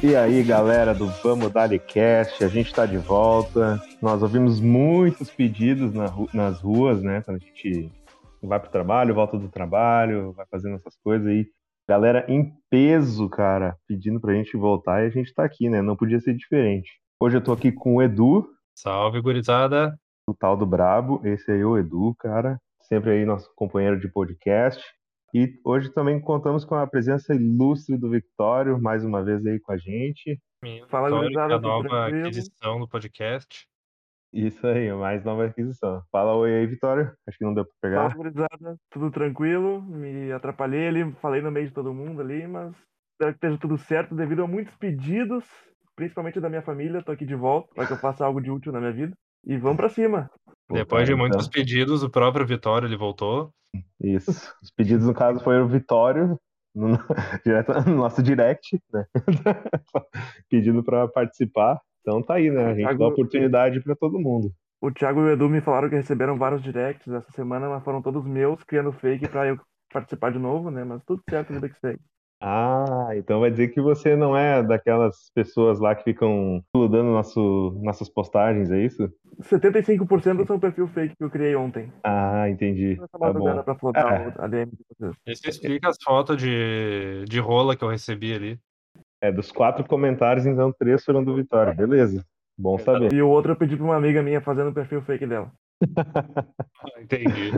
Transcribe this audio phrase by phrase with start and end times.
[0.00, 3.82] E aí, galera do Vamos Dali Cast, a gente tá de volta.
[4.00, 7.20] Nós ouvimos muitos pedidos na nas ruas, né?
[7.22, 7.90] Quando a gente
[8.40, 11.46] vai pro trabalho, volta do trabalho, vai fazendo essas coisas aí.
[11.88, 15.82] Galera em peso, cara, pedindo pra gente voltar e a gente tá aqui, né?
[15.82, 16.90] Não podia ser diferente.
[17.20, 18.48] Hoje eu tô aqui com o Edu.
[18.76, 19.98] Salve, gurizada.
[20.28, 21.20] O tal do Brabo.
[21.24, 22.60] Esse aí é o Edu, cara.
[22.82, 24.80] Sempre aí nosso companheiro de podcast.
[25.34, 29.72] E hoje também contamos com a presença ilustre do Victório, mais uma vez aí com
[29.72, 30.40] a gente.
[30.88, 33.66] Fala, gurizada, a nova aquisição do podcast.
[34.32, 36.02] Isso aí, mais nova aquisição.
[36.10, 37.14] Fala oi aí, Vitória.
[37.26, 38.10] Acho que não deu pra pegar.
[38.10, 38.76] Fala, gurizada.
[38.90, 39.82] Tudo tranquilo.
[39.82, 42.74] Me atrapalhei ali, falei no meio de todo mundo ali, mas
[43.12, 45.44] espero que esteja tudo certo devido a muitos pedidos,
[45.94, 47.02] principalmente da minha família.
[47.02, 49.14] Tô aqui de volta para que eu faça algo de útil na minha vida.
[49.44, 50.30] E vamos para cima.
[50.70, 51.52] Depois de muitos então.
[51.52, 53.50] pedidos, o próprio Vitório ele voltou.
[54.00, 54.30] Isso.
[54.62, 56.38] Os pedidos, no caso, foi o Vitório,
[56.74, 56.88] no,
[57.44, 59.04] direto no nosso direct, né?
[60.48, 61.80] Pedindo para participar.
[62.00, 62.66] Então tá aí, né?
[62.66, 62.98] A gente Thiago...
[62.98, 64.52] dá oportunidade para todo mundo.
[64.80, 68.00] O Thiago e o Edu me falaram que receberam vários directs essa semana, mas foram
[68.00, 69.58] todos meus, criando fake para eu
[69.92, 70.84] participar de novo, né?
[70.84, 72.00] Mas tudo certo, vida que segue.
[72.40, 77.76] Ah, então vai dizer que você não é daquelas pessoas lá que ficam explodando nosso,
[77.82, 79.12] nossas postagens, é isso?
[79.42, 81.92] 75% são perfil fake que eu criei ontem.
[82.04, 82.96] Ah, entendi.
[82.96, 83.62] Tá bom.
[83.62, 84.34] Pra é.
[84.38, 85.16] a DM de vocês.
[85.26, 88.58] Isso explica as fotos de, de rola que eu recebi ali.
[89.20, 91.74] É, dos quatro comentários, então três foram do Vitória.
[91.74, 92.24] Beleza.
[92.56, 93.12] Bom saber.
[93.12, 95.50] E o outro eu pedi pra uma amiga minha fazendo o perfil fake dela.
[96.98, 97.52] Entendi.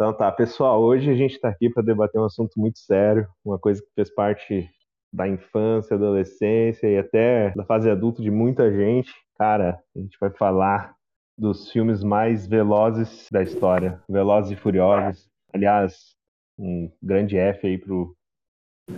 [0.00, 3.58] Então tá, pessoal, hoje a gente está aqui para debater um assunto muito sério, uma
[3.58, 4.70] coisa que fez parte
[5.12, 9.12] da infância, adolescência e até da fase adulta de muita gente.
[9.36, 10.94] Cara, a gente vai falar
[11.36, 15.28] dos filmes mais velozes da história, Velozes e Furiosos.
[15.52, 16.14] Aliás,
[16.56, 18.16] um grande F aí pro,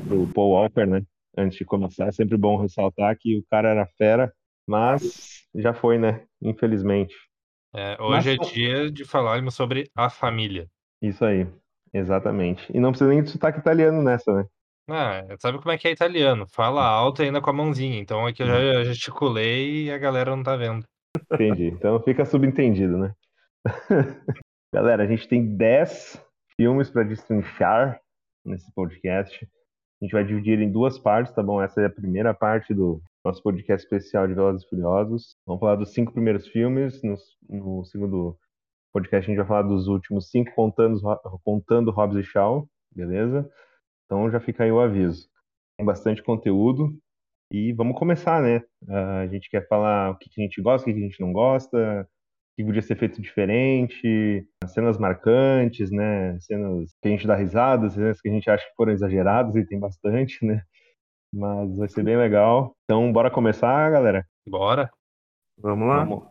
[0.06, 1.02] pro Paul Walker, né?
[1.34, 4.30] Antes de começar, é sempre bom ressaltar que o cara era fera,
[4.68, 6.26] mas já foi, né?
[6.42, 7.14] Infelizmente.
[7.74, 8.48] É, hoje mas...
[8.48, 10.68] é dia de falarmos sobre a família.
[11.02, 11.46] Isso aí,
[11.92, 12.70] exatamente.
[12.74, 14.44] E não precisa nem de sotaque italiano nessa, né?
[14.88, 16.46] Ah, sabe como é que é italiano?
[16.48, 17.98] Fala alto e ainda com a mãozinha.
[18.00, 18.84] Então aqui eu já uhum.
[18.84, 20.84] gesticulei e a galera não tá vendo.
[21.32, 21.68] Entendi.
[21.68, 23.14] Então fica subentendido, né?
[24.72, 26.24] Galera, a gente tem 10
[26.56, 28.00] filmes para destrinchar
[28.44, 29.48] nesse podcast.
[30.00, 31.60] A gente vai dividir em duas partes, tá bom?
[31.60, 35.36] Essa é a primeira parte do nosso podcast especial de Velozes e Furiosos.
[35.46, 37.02] Vamos falar dos cinco primeiros filmes.
[37.02, 37.16] No,
[37.48, 38.36] no segundo
[38.92, 41.00] podcast a gente vai falar dos últimos cinco contando,
[41.44, 43.48] contando Hobbs e Shaw, beleza?
[44.04, 45.28] Então já fica aí o aviso.
[45.76, 46.92] Tem bastante conteúdo
[47.52, 48.58] e vamos começar, né?
[48.82, 51.32] Uh, a gente quer falar o que a gente gosta, o que a gente não
[51.32, 52.06] gosta, o
[52.56, 56.38] que podia ser feito diferente, cenas marcantes, né?
[56.40, 59.66] Cenas que a gente dá risada, cenas que a gente acha que foram exageradas e
[59.66, 60.62] tem bastante, né?
[61.32, 62.74] Mas vai ser bem legal.
[62.84, 64.24] Então, bora começar, galera?
[64.48, 64.90] Bora.
[65.58, 66.04] Vamos lá.
[66.04, 66.29] Vamos.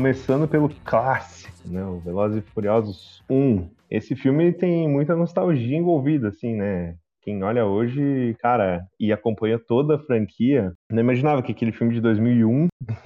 [0.00, 1.84] Começando pelo clássico, né?
[1.84, 3.68] O Velozes e Furiosos 1.
[3.90, 6.96] Esse filme tem muita nostalgia envolvida, assim, né?
[7.20, 12.00] Quem olha hoje, cara, e acompanha toda a franquia, não imaginava que aquele filme de
[12.00, 12.68] 2001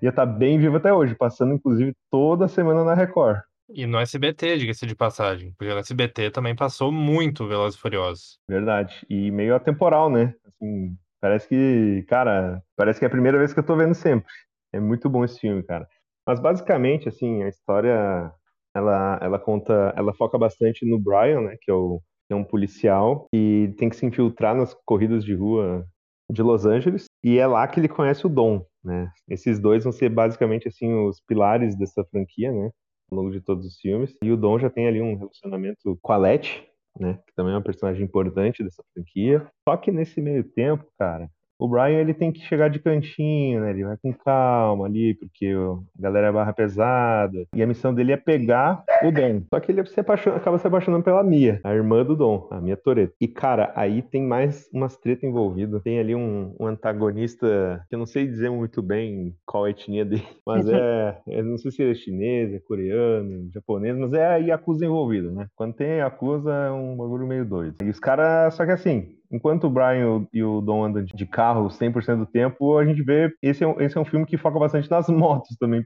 [0.00, 3.40] ia estar tá bem vivo até hoje, passando inclusive toda semana na Record.
[3.74, 8.38] E no SBT, diga-se de passagem, porque no SBT também passou muito Velozes e Furiosos.
[8.48, 10.32] Verdade, e meio atemporal, né?
[10.46, 14.32] Assim, parece que, cara, parece que é a primeira vez que eu tô vendo sempre.
[14.72, 15.88] É muito bom esse filme, cara.
[16.28, 18.30] Mas basicamente, assim, a história
[18.76, 23.26] ela, ela conta, ela foca bastante no Brian, né, que é, o, é um policial
[23.34, 25.86] e tem que se infiltrar nas corridas de rua
[26.30, 29.10] de Los Angeles e é lá que ele conhece o Dom, né?
[29.26, 32.70] Esses dois vão ser basicamente assim os pilares dessa franquia, né?
[33.10, 34.14] Ao longo de todos os filmes.
[34.22, 36.62] E o Dom já tem ali um relacionamento com a Letty,
[37.00, 37.18] né?
[37.26, 39.50] Que também é uma personagem importante dessa franquia.
[39.66, 43.70] Só que nesse meio tempo, cara, O Brian ele tem que chegar de cantinho, né?
[43.70, 45.52] Ele vai com calma ali, porque
[45.98, 47.46] a galera é barra pesada.
[47.54, 49.42] E a missão dele é pegar o Dom.
[49.52, 52.76] Só que ele se acaba se apaixonando pela Mia, a irmã do Dom, a Mia
[52.76, 53.14] Toreto.
[53.20, 55.82] E, cara, aí tem mais umas treta envolvidas.
[55.82, 60.04] Tem ali um, um, antagonista que eu não sei dizer muito bem qual a etnia
[60.04, 61.18] dele, mas é.
[61.26, 65.32] Eu não sei se ele é chinês, é coreano, japonês, mas é a Yakuza envolvido,
[65.32, 65.46] né?
[65.56, 67.76] Quando tem Yakuza é um bagulho meio doido.
[67.82, 71.68] E os caras, só que assim, enquanto o Brian e o Dom andam de carro
[71.68, 73.32] 100% do tempo, a gente vê.
[73.42, 75.84] Esse é, um, esse é um filme que foca bastante nas motos também,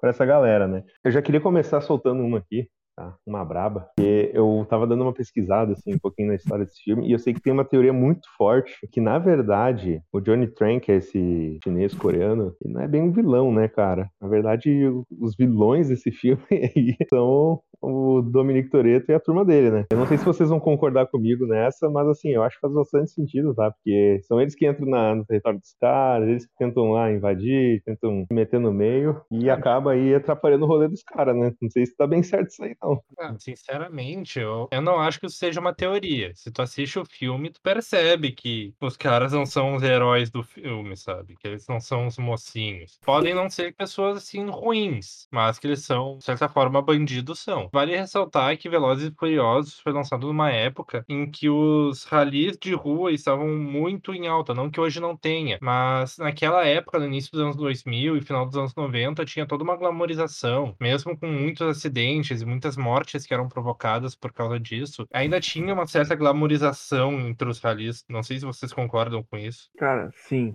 [0.00, 0.82] para essa galera, né?
[1.04, 3.14] Eu já queria começar soltando uma aqui, tá?
[3.26, 3.88] Uma braba.
[3.96, 7.18] Porque eu tava dando uma pesquisada, assim, um pouquinho na história desse filme, e eu
[7.18, 11.58] sei que tem uma teoria muito forte, que na verdade, o Johnny Trank, é esse
[11.62, 14.08] chinês coreano, ele não é bem um vilão, né, cara?
[14.20, 14.70] Na verdade,
[15.20, 19.84] os vilões desse filme aí são o Dominic Toretto e a turma dele, né?
[19.90, 22.74] Eu não sei se vocês vão concordar comigo nessa, mas assim, eu acho que faz
[22.74, 23.70] bastante sentido, tá?
[23.70, 27.82] Porque são eles que entram na, no território dos caras, eles que tentam lá invadir,
[27.84, 31.52] tentam se meter no meio e acaba aí atrapalhando o rolê dos caras, né?
[31.60, 33.00] Não sei se tá bem certo isso aí, não.
[33.18, 36.32] Ah, sinceramente, eu, eu não acho que isso seja uma teoria.
[36.34, 40.42] Se tu assiste o filme, tu percebe que os caras não são os heróis do
[40.42, 41.34] filme, sabe?
[41.38, 42.98] Que eles não são os mocinhos.
[43.04, 47.68] Podem não ser pessoas assim ruins, mas que eles são, de certa forma, bandidos são.
[47.74, 52.72] Vale ressaltar que Velozes e Furiosos foi lançado numa época em que os ralis de
[52.72, 57.32] rua estavam muito em alta, não que hoje não tenha, mas naquela época, no início
[57.32, 61.66] dos anos 2000 e final dos anos 90, tinha toda uma glamorização, mesmo com muitos
[61.66, 67.18] acidentes e muitas mortes que eram provocadas por causa disso, ainda tinha uma certa glamorização
[67.22, 68.04] entre os ralis.
[68.08, 69.68] Não sei se vocês concordam com isso.
[69.76, 70.54] Cara, sim.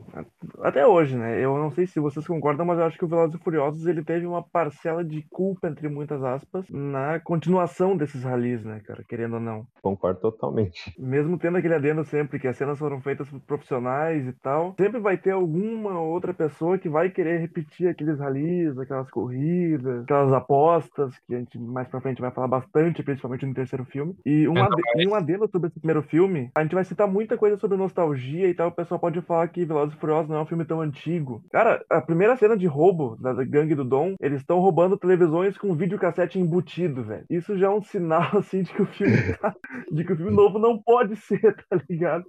[0.62, 1.44] Até hoje, né?
[1.44, 4.06] Eu não sei se vocês concordam, mas eu acho que o Velozes e Furiosos ele
[4.06, 9.04] teve uma parcela de culpa, entre muitas aspas, na a continuação desses ralis, né, cara?
[9.08, 9.66] Querendo ou não.
[9.82, 10.94] Concordo totalmente.
[10.98, 15.00] Mesmo tendo aquele adendo sempre que as cenas foram feitas por profissionais e tal, sempre
[15.00, 21.18] vai ter alguma outra pessoa que vai querer repetir aqueles ralis, aquelas corridas, aquelas apostas,
[21.28, 24.16] que a gente mais pra frente vai falar bastante, principalmente no terceiro filme.
[24.26, 27.58] E um, ade um adendo sobre esse primeiro filme, a gente vai citar muita coisa
[27.58, 30.46] sobre nostalgia e tal, o pessoal pode falar que Velozes e Furiosos não é um
[30.46, 31.44] filme tão antigo.
[31.52, 35.76] Cara, a primeira cena de roubo da gangue do Dom, eles estão roubando televisões com
[35.76, 37.26] videocassete embutido velho.
[37.30, 39.56] Isso já é um sinal, assim, de que o filme tá,
[39.92, 42.26] de que o filme novo não pode ser, tá ligado?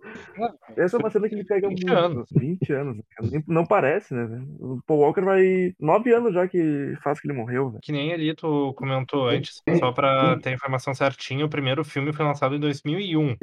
[0.76, 1.98] Essa é uma cena que me pega 20 muito.
[1.98, 2.28] Anos.
[2.32, 3.02] 20 anos.
[3.46, 4.44] Não parece, né?
[4.58, 5.74] O Paul Walker vai.
[5.78, 7.80] 9 anos já que faz que ele morreu, velho.
[7.82, 12.12] Que nem ali tu comentou antes, só pra ter a informação certinha, o primeiro filme
[12.12, 13.36] foi lançado em 2001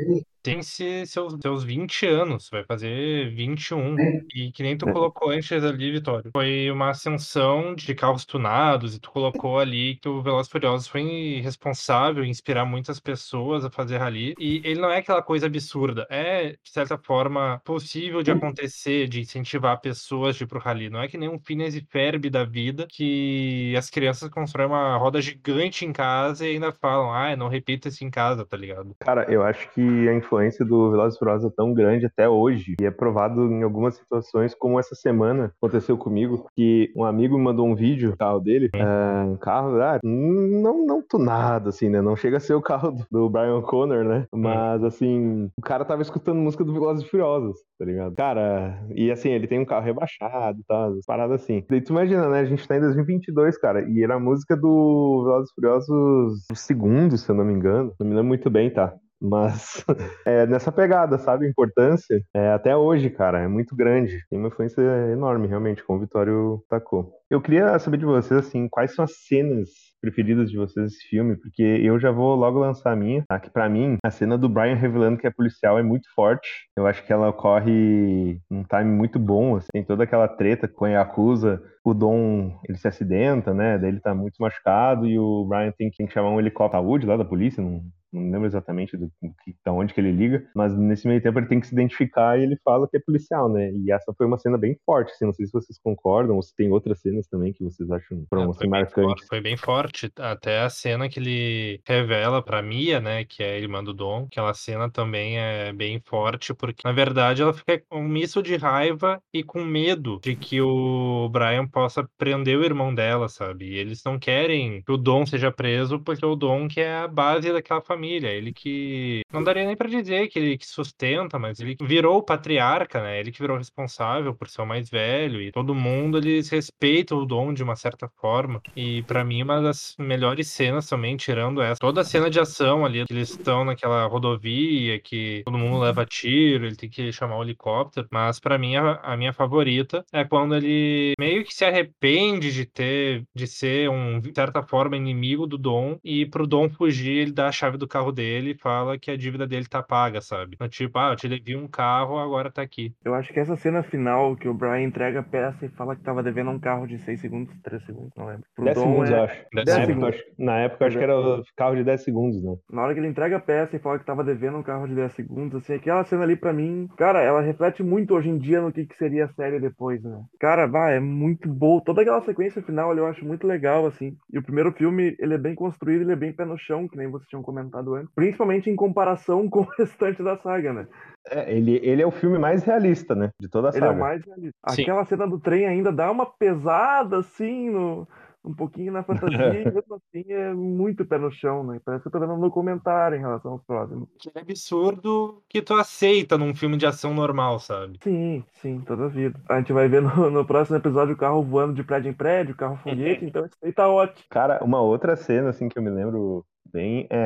[0.48, 1.06] tem seus,
[1.42, 3.96] seus 20 anos, vai fazer 21.
[4.34, 6.32] E que nem tu colocou antes ali, Vitório.
[6.32, 11.02] Foi uma ascensão de carros tunados, e tu colocou ali que o Velozes Furiosos foi
[11.42, 14.34] responsável em inspirar muitas pessoas a fazer rally.
[14.40, 16.08] E ele não é aquela coisa absurda.
[16.10, 20.90] É, de certa forma, possível de acontecer, de incentivar pessoas a ir pro rally.
[20.90, 24.98] Não é que nem um Phineas e Ferb da vida, que as crianças constroem uma
[24.98, 28.96] roda gigante em casa e ainda falam, ah, não repita isso em casa, tá ligado?
[29.00, 32.76] Cara, eu acho que a influência influência do Velozes Furiosos é tão grande até hoje
[32.80, 37.44] e é provado em algumas situações, como essa semana aconteceu comigo, que um amigo me
[37.44, 42.02] mandou um vídeo do carro dele, é, um carro, ah, não, não tunado, assim, né?
[42.02, 44.26] Não chega a ser o carro do, Brian Connor, né?
[44.34, 48.16] Mas, assim, o cara tava escutando música do Velozes Furiosos, tá ligado?
[48.16, 50.90] Cara, e assim, ele tem um carro rebaixado, tá?
[51.06, 51.64] Paradas assim.
[51.70, 52.40] E tu imagina, né?
[52.40, 57.18] A gente tá em 2022, cara, e era a música do Velozes Furiosos o segundo,
[57.18, 57.94] se eu não me engano.
[58.00, 58.94] Não me lembro muito bem, tá?
[59.22, 59.84] Mas
[60.26, 61.46] é nessa pegada, sabe?
[61.46, 64.24] A importância é, até hoje, cara, é muito grande.
[64.30, 67.12] Tem uma influência enorme, realmente, como o Vitório tacou.
[67.30, 69.70] Eu queria saber de vocês, assim, quais são as cenas
[70.02, 73.40] preferidas de vocês desse filme, porque eu já vou logo lançar a minha, tá?
[73.40, 76.48] Que pra mim, a cena do Brian revelando que é policial é muito forte.
[76.78, 80.86] Eu acho que ela ocorre num time muito bom, assim, tem toda aquela treta com
[80.86, 83.78] a Yakuza, o Dom, ele se acidenta, né?
[83.78, 87.06] Daí ele tá muito machucado e o Brian tem que chamar um helicóptero de saúde
[87.06, 89.34] lá da polícia, não, não lembro exatamente do, do,
[89.66, 92.44] da onde que ele liga, mas nesse meio tempo ele tem que se identificar e
[92.44, 93.72] ele fala que é policial, né?
[93.72, 96.56] E essa foi uma cena bem forte, assim, não sei se vocês concordam ou se
[96.56, 99.04] tem outras cenas também que vocês acham foram, é, assim, marcantes.
[99.04, 103.56] Forte, foi bem forte, até a cena que ele revela pra Mia, né, que é
[103.56, 107.82] a irmã do Dom, aquela cena também é bem forte, porque na verdade ela fica
[107.90, 112.64] com um misto de raiva e com medo de que o Brian possa prender o
[112.64, 113.66] irmão dela, sabe?
[113.66, 117.08] E eles não querem que o Dom seja preso porque o Dom que é a
[117.08, 121.60] base daquela família ele que não daria nem pra dizer que ele que sustenta, mas
[121.60, 123.20] ele que virou o patriarca, né?
[123.20, 127.26] Ele que virou responsável por ser o mais velho e todo mundo eles respeitam o
[127.26, 128.62] Dom de uma certa forma.
[128.76, 132.86] E pra mim uma das melhores cenas também, tirando essa, toda a cena de ação
[132.86, 137.38] ali, que eles estão naquela rodovia que todo mundo leva tiro, ele tem que chamar
[137.38, 141.66] o helicóptero, mas pra mim a, a minha favorita é quando ele meio que se
[141.66, 146.70] arrepende de ter de ser um de certa forma inimigo do Dom e pro Dom
[146.70, 149.82] fugir, ele dá a chave do carro dele e fala que a dívida dele tá
[149.82, 150.58] paga, sabe?
[150.60, 152.94] No tipo, ah, eu te devi um carro, agora tá aqui.
[153.04, 156.04] Eu acho que essa cena final que o Brian entrega a peça e fala que
[156.04, 158.44] tava devendo um carro de 6 segundos, 3 segundos, não lembro.
[158.56, 159.46] Pro 10 Dom segundos, é- eu acho.
[159.68, 160.08] Dez Na segundos.
[160.10, 162.56] época, eu acho- na época, eu acho que era o carro de 10 segundos, né?
[162.72, 164.96] Na hora que ele entrega a peça e fala que tava devendo um carro de
[164.96, 168.62] 10 segundos, assim, aquela cena ali pra mim, cara, ela reflete muito hoje em dia
[168.62, 170.22] no que, que seria a série depois, né?
[170.40, 171.82] Cara, vai, é muito boa.
[171.84, 174.16] Toda aquela sequência final ali eu acho muito legal, assim.
[174.32, 176.98] E o primeiro filme, ele é bem construído, ele é bem pé no chão, que
[176.98, 178.10] nem vocês tinham comentado antes.
[178.16, 180.88] Principalmente em comparação com o restante da saga, né?
[181.30, 183.32] É, ele, ele é o filme mais realista, né?
[183.38, 183.92] De toda a Ele saga.
[183.92, 184.58] é o mais realista.
[184.70, 184.84] Sim.
[184.84, 188.08] Aquela cena do trem ainda dá uma pesada, assim, no,
[188.44, 191.80] um pouquinho na fantasia, e mesmo assim é muito pé no chão, né?
[191.84, 194.08] Parece que eu tô vendo um documentário em relação aos próximos.
[194.20, 198.00] Que é absurdo que tu aceita num filme de ação normal, sabe?
[198.04, 199.40] Sim, sim, toda a vida.
[199.50, 202.54] A gente vai ver no, no próximo episódio o carro voando de prédio em prédio,
[202.54, 204.26] o carro foguete, então isso aí tá ótimo.
[204.30, 206.46] Cara, uma outra cena, assim, que eu me lembro
[206.78, 207.18] bem é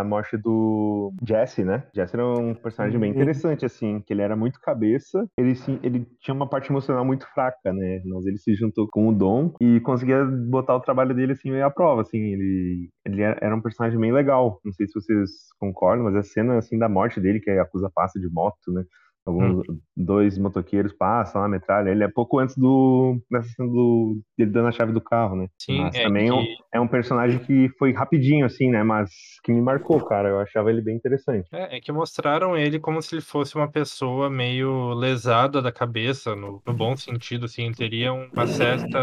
[0.00, 1.84] a morte do Jesse, né?
[1.94, 3.14] Jesse era um personagem bem Uhum.
[3.14, 7.24] interessante, assim, que ele era muito cabeça, ele, sim, ele tinha uma parte emocional muito
[7.32, 8.02] fraca, né?
[8.04, 11.64] Mas ele se juntou com o Dom e conseguia botar o trabalho dele, assim, meio
[11.64, 14.60] à prova, assim, ele, ele era um personagem bem legal.
[14.64, 17.90] Não sei se vocês concordam, mas a cena, assim, da morte dele, que a Yakuza
[17.94, 18.82] passa de moto, né?
[19.26, 19.64] Alguns
[19.96, 21.90] dois motoqueiros passam lá, metralha.
[21.90, 23.20] Ele é pouco antes do
[23.56, 25.48] cena do dele dando a chave do carro, né?
[25.58, 28.82] Sim, Mas é também é um, que- é um personagem que foi rapidinho, assim, né?
[28.82, 29.10] Mas
[29.42, 30.28] que me marcou, cara.
[30.28, 31.48] Eu achava ele bem interessante.
[31.52, 36.34] É, é que mostraram ele como se ele fosse uma pessoa meio lesada da cabeça,
[36.36, 38.98] no, no bom sentido, assim, ele teria uma certa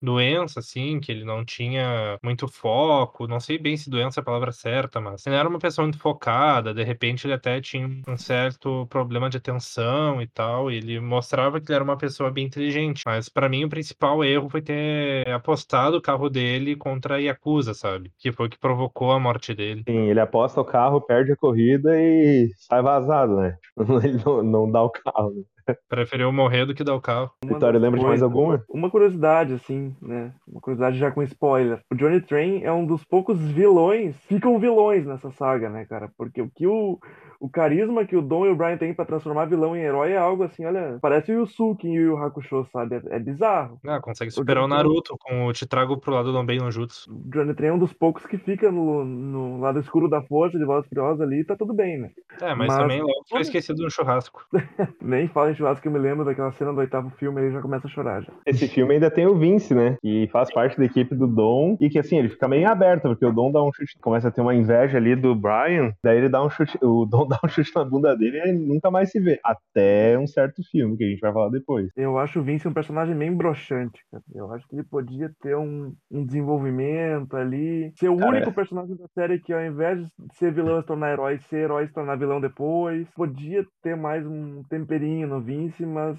[0.00, 4.24] doença, assim, que ele não tinha muito foco, não sei bem se doença é a
[4.24, 8.16] palavra certa, mas ele era uma pessoa muito focada, de repente ele até tinha um
[8.16, 12.46] certo problema de atenção e tal, e ele mostrava que ele era uma pessoa bem
[12.46, 17.18] inteligente, mas pra mim o principal erro foi ter apostado o carro dele contra a
[17.18, 18.12] Yakuza, sabe?
[18.18, 19.82] Que foi o que provocou a morte dele.
[19.88, 23.56] Sim, ele aposta o carro, perde a corrida e sai vazado, né?
[24.04, 25.30] Ele não, não dá o carro.
[25.30, 25.42] Né?
[25.88, 27.30] Preferiu morrer do que dar o carro.
[27.44, 28.62] Uma Vitória, lembra de mais alguma?
[28.68, 30.32] Uma curiosidade, assim, né?
[30.46, 31.80] Uma curiosidade já com spoiler.
[31.90, 36.10] O Johnny Train é um dos poucos vilões, ficam vilões nessa saga, né, cara?
[36.16, 36.98] Porque o que o,
[37.40, 40.16] o carisma que o Dom e o Brian têm pra transformar vilão em herói é
[40.18, 42.96] algo assim, olha, parece o Yusuke em Yu Yu Hakusho, sabe?
[42.96, 43.78] É, é bizarro.
[43.86, 46.70] Ah, consegue superar o Train- Naruto com o Te Trago pro lado do bem no
[46.70, 47.10] Jutsu.
[47.12, 50.58] O Johnny Train é um dos poucos que fica no, no lado escuro da força
[50.58, 52.10] de Velozes e Furiosos ali e tá tudo bem, né?
[52.40, 54.44] É, mas, Mas- também logo foi esquecido no churrasco.
[55.00, 57.60] Nem fala em churrasco que eu me lembro daquela cena do oitavo filme, ele já
[57.60, 58.32] começa a chorar já.
[58.44, 59.96] Esse filme ainda tem o Vince, né?
[60.02, 61.76] Que faz parte da equipe do Dom.
[61.80, 63.96] E que assim, ele fica meio aberto, porque o Dom dá um chute.
[64.00, 65.92] Começa a ter uma inveja ali do Brian.
[66.02, 66.78] Daí ele dá um chute.
[66.82, 69.38] O Dom dá um chute na bunda dele e ele nunca mais se vê.
[69.44, 71.88] Até um certo filme, que a gente vai falar depois.
[71.96, 74.24] Eu acho o Vince um personagem meio broxante, cara.
[74.34, 77.92] Eu acho que ele podia ter um, um desenvolvimento ali.
[77.96, 81.12] Ser o Cara, único personagem da série que, ao invés de ser vilão se tornar
[81.12, 83.08] herói, ser herói se tornar vilão depois.
[83.14, 86.18] Podia ter mais um temperinho no Vince, mas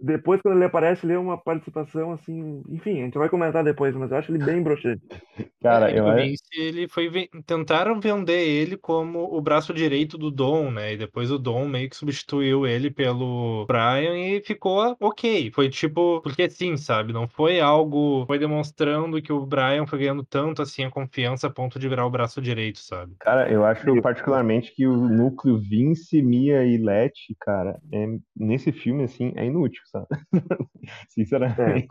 [0.00, 2.62] depois, quando ele aparece, ele é uma participação assim.
[2.68, 5.02] Enfim, a gente vai comentar depois, mas eu acho ele bem broxante.
[5.60, 10.30] Cara, É, eu o Vince, ele foi tentaram vender ele como o braço direito do
[10.30, 10.92] Dom, né?
[10.92, 15.50] E depois o Dom meio que substituiu ele pelo Brian e ficou ok.
[15.50, 17.12] Foi tipo, porque sim, sabe?
[17.12, 21.50] Não foi algo, foi demonstrando que o Brian foi ganhando tanto assim a confiança a
[21.50, 23.14] ponto de virar o braço direito, sabe?
[23.18, 29.04] Cara, eu acho particularmente que o núcleo Vince, Mia e Letty, cara, é, nesse filme,
[29.04, 30.06] assim, é inútil, sabe?
[31.08, 31.88] Sinceramente.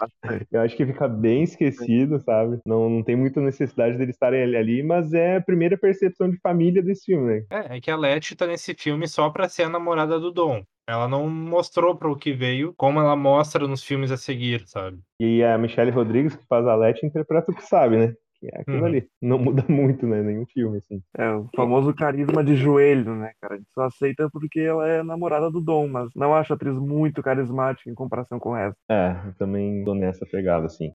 [0.51, 2.59] Eu acho que fica bem esquecido, sabe?
[2.65, 6.37] Não, não tem muita necessidade deles estarem ali, ali, mas é a primeira percepção de
[6.39, 7.45] família desse filme, né?
[7.49, 10.63] É, é que a Letty tá nesse filme só pra ser a namorada do Dom.
[10.89, 14.99] Ela não mostrou para o que veio, como ela mostra nos filmes a seguir, sabe?
[15.19, 18.13] E a Michelle Rodrigues, que faz a Letty, interpreta o que sabe, né?
[18.39, 18.85] Que é aquilo Uhum.
[18.85, 19.07] ali.
[19.21, 20.21] Não muda muito, né?
[20.21, 21.01] Nenhum filme, assim.
[21.17, 23.55] É o famoso carisma de joelho, né, cara?
[23.55, 26.75] A gente só aceita porque ela é namorada do Dom, mas não acho a atriz
[26.75, 28.77] muito carismática em comparação com o resto.
[28.89, 30.91] É, eu também tô nessa pegada, assim.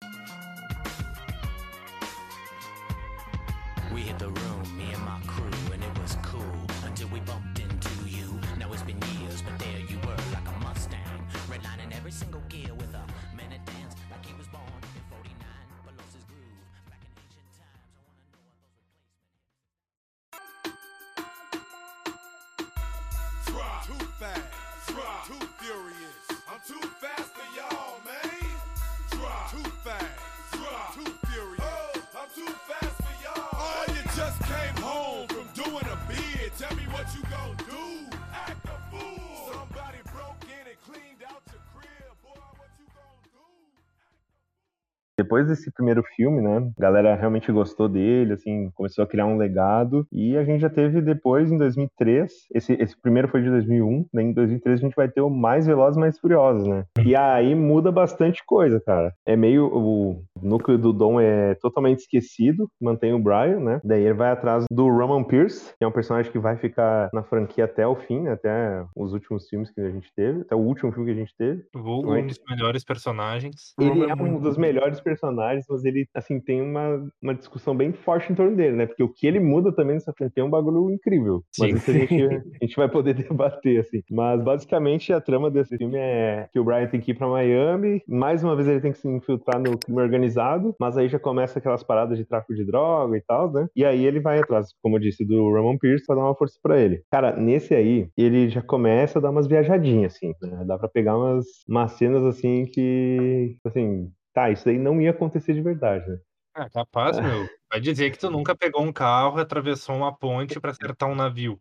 [45.33, 49.39] Depois desse primeiro filme, né, a galera realmente gostou dele, assim, começou a criar um
[49.39, 50.07] legado.
[50.13, 54.27] E a gente já teve depois, em 2003, esse, esse primeiro foi de 2001, daí
[54.27, 56.85] em 2003 a gente vai ter o Mais Velozes Mais Furiosos, né?
[57.03, 59.15] E aí muda bastante coisa, cara.
[59.25, 63.81] É meio, o núcleo do Dom é totalmente esquecido, mantém o Brian, né?
[63.85, 67.23] Daí ele vai atrás do Roman Pierce, que é um personagem que vai ficar na
[67.23, 68.33] franquia até o fim, né?
[68.33, 71.35] até os últimos filmes que a gente teve, até o último filme que a gente
[71.37, 71.63] teve.
[71.75, 73.75] Vulgo um dos melhores personagens.
[73.79, 77.93] Ele é é um dos melhores personagens, mas ele, assim, tem uma, uma discussão bem
[77.93, 78.87] forte em torno dele, né?
[78.87, 81.43] Porque o que ele muda também nessa franquia é um bagulho incrível.
[81.59, 81.77] Mas Sim.
[81.77, 82.25] isso a gente,
[82.63, 84.03] a gente vai poder debater, assim.
[84.11, 88.03] Mas, basicamente, a trama desse filme é que o Brian tem que ir pra Miami,
[88.07, 90.32] mais uma vez ele tem que se infiltrar no crime organizado,
[90.79, 93.67] mas aí já começa aquelas paradas de tráfico de droga e tal, né?
[93.77, 96.59] E aí ele vai atrás, como eu disse, do Roman Pierce pra dar uma força
[96.63, 97.03] pra ele.
[97.11, 100.65] Cara, nesse aí, ele já começa a dar umas viajadinhas, assim, né?
[100.67, 105.53] Dá pra pegar umas, umas cenas, assim, que, assim, Tá, isso aí não ia acontecer
[105.53, 106.17] de verdade, né?
[106.55, 107.47] Ah, capaz, meu.
[107.71, 111.15] Vai dizer que tu nunca pegou um carro e atravessou uma ponte pra acertar um
[111.15, 111.61] navio.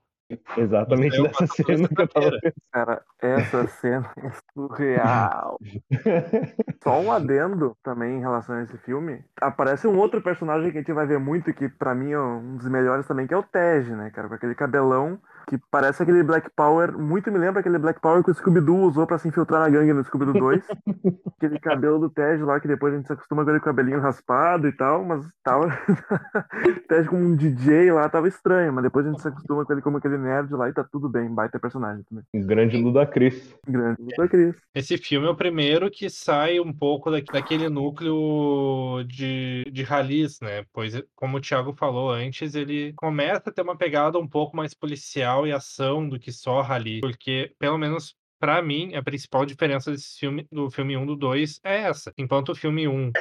[0.57, 2.31] Exatamente eu nessa cena que eu tava.
[2.71, 5.57] Cara, essa cena é surreal.
[6.83, 9.23] Só um adendo também em relação a esse filme.
[9.39, 12.57] Aparece um outro personagem que a gente vai ver muito, que pra mim é um
[12.57, 14.27] dos melhores também, que é o Tej, né, cara?
[14.27, 18.31] Com aquele cabelão que parece aquele Black Power, muito me lembra aquele Black Power que
[18.31, 20.67] o Scooby-Doo usou pra se infiltrar na gangue no Scooby-Doo 2.
[21.37, 23.65] aquele cabelo do Tej lá, que depois a gente se acostuma com ele com o
[23.65, 25.67] cabelinho raspado e tal, mas tava.
[26.87, 29.81] Tej como um DJ lá tava estranho, mas depois a gente se acostuma com ele
[29.81, 32.23] como aquele nerd lá e tá tudo bem, baita personagem também.
[32.45, 33.55] Grande Ludacris.
[33.67, 34.55] Grande luta, Cris.
[34.73, 40.39] Esse filme é o primeiro que sai um pouco da- daquele núcleo de, de ralis,
[40.39, 40.63] né?
[40.71, 44.73] Pois, como o Thiago falou antes, ele começa a ter uma pegada um pouco mais
[44.73, 47.01] policial e ação do que só rali.
[47.01, 51.59] Porque, pelo menos pra mim, a principal diferença desse filme, do filme 1 do 2
[51.63, 52.11] é essa.
[52.17, 53.11] Enquanto o filme 1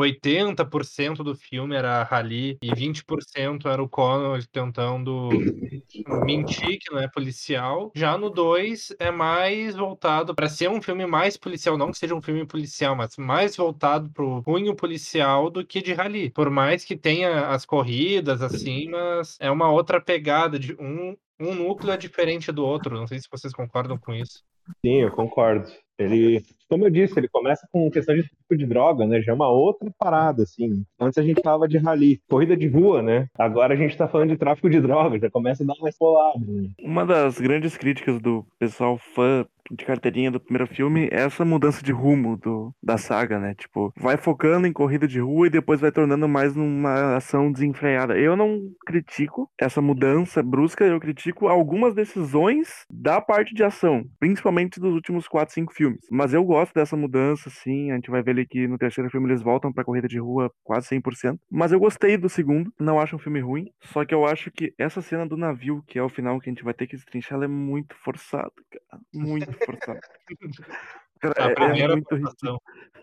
[0.00, 5.28] 80% do filme era rali e 20% era o Connor tentando
[6.24, 7.90] mentir que não é policial.
[7.94, 12.14] Já no 2 é mais voltado para ser um filme mais policial, não que seja
[12.14, 16.30] um filme policial, mas mais voltado pro cunho policial do que de rally.
[16.30, 21.54] Por mais que tenha as corridas assim, mas é uma outra pegada de um um
[21.54, 22.94] núcleo é diferente do outro.
[22.94, 24.44] Não sei se vocês concordam com isso.
[24.84, 25.68] Sim, eu concordo.
[25.98, 29.20] Ele, como eu disse, ele começa com questão de tipo de droga, né?
[29.20, 30.82] Já é uma outra parada, assim.
[30.98, 33.26] Antes a gente falava de rally, corrida de rua, né?
[33.38, 36.38] Agora a gente tá falando de tráfico de droga, já começa a dar uma explolada.
[36.38, 36.70] Né?
[36.82, 41.82] Uma das grandes críticas do pessoal fã de carteirinha do primeiro filme é essa mudança
[41.82, 43.54] de rumo do, da saga, né?
[43.54, 48.18] Tipo, vai focando em corrida de rua e depois vai tornando mais numa ação desenfreada.
[48.18, 54.80] Eu não critico essa mudança brusca, eu critico algumas decisões da parte de ação, principalmente
[54.80, 56.00] dos últimos 4, 5 filmes.
[56.10, 57.90] Mas eu gosto dessa mudança, sim.
[57.90, 60.50] A gente vai ver ali que no terceiro filme eles voltam pra corrida de rua
[60.62, 61.38] quase 100%.
[61.50, 64.72] Mas eu gostei do segundo, não acho um filme ruim, só que eu acho que
[64.78, 67.36] essa cena do navio, que é o final que a gente vai ter que destrinchar,
[67.36, 69.02] ela é muito forçada, cara.
[69.14, 70.00] Muito forçada.
[71.20, 72.30] Cara, A é- é, primeira muito ridículo.
[72.30, 72.58] votação.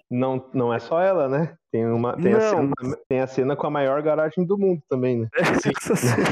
[0.10, 1.56] Não, não é só ela, né?
[1.69, 4.58] Tem, uma, tem, a Não, cena, mas- tem a cena com a maior garagem do
[4.58, 5.27] mundo também, né?
[5.77, 6.27] Essa cena,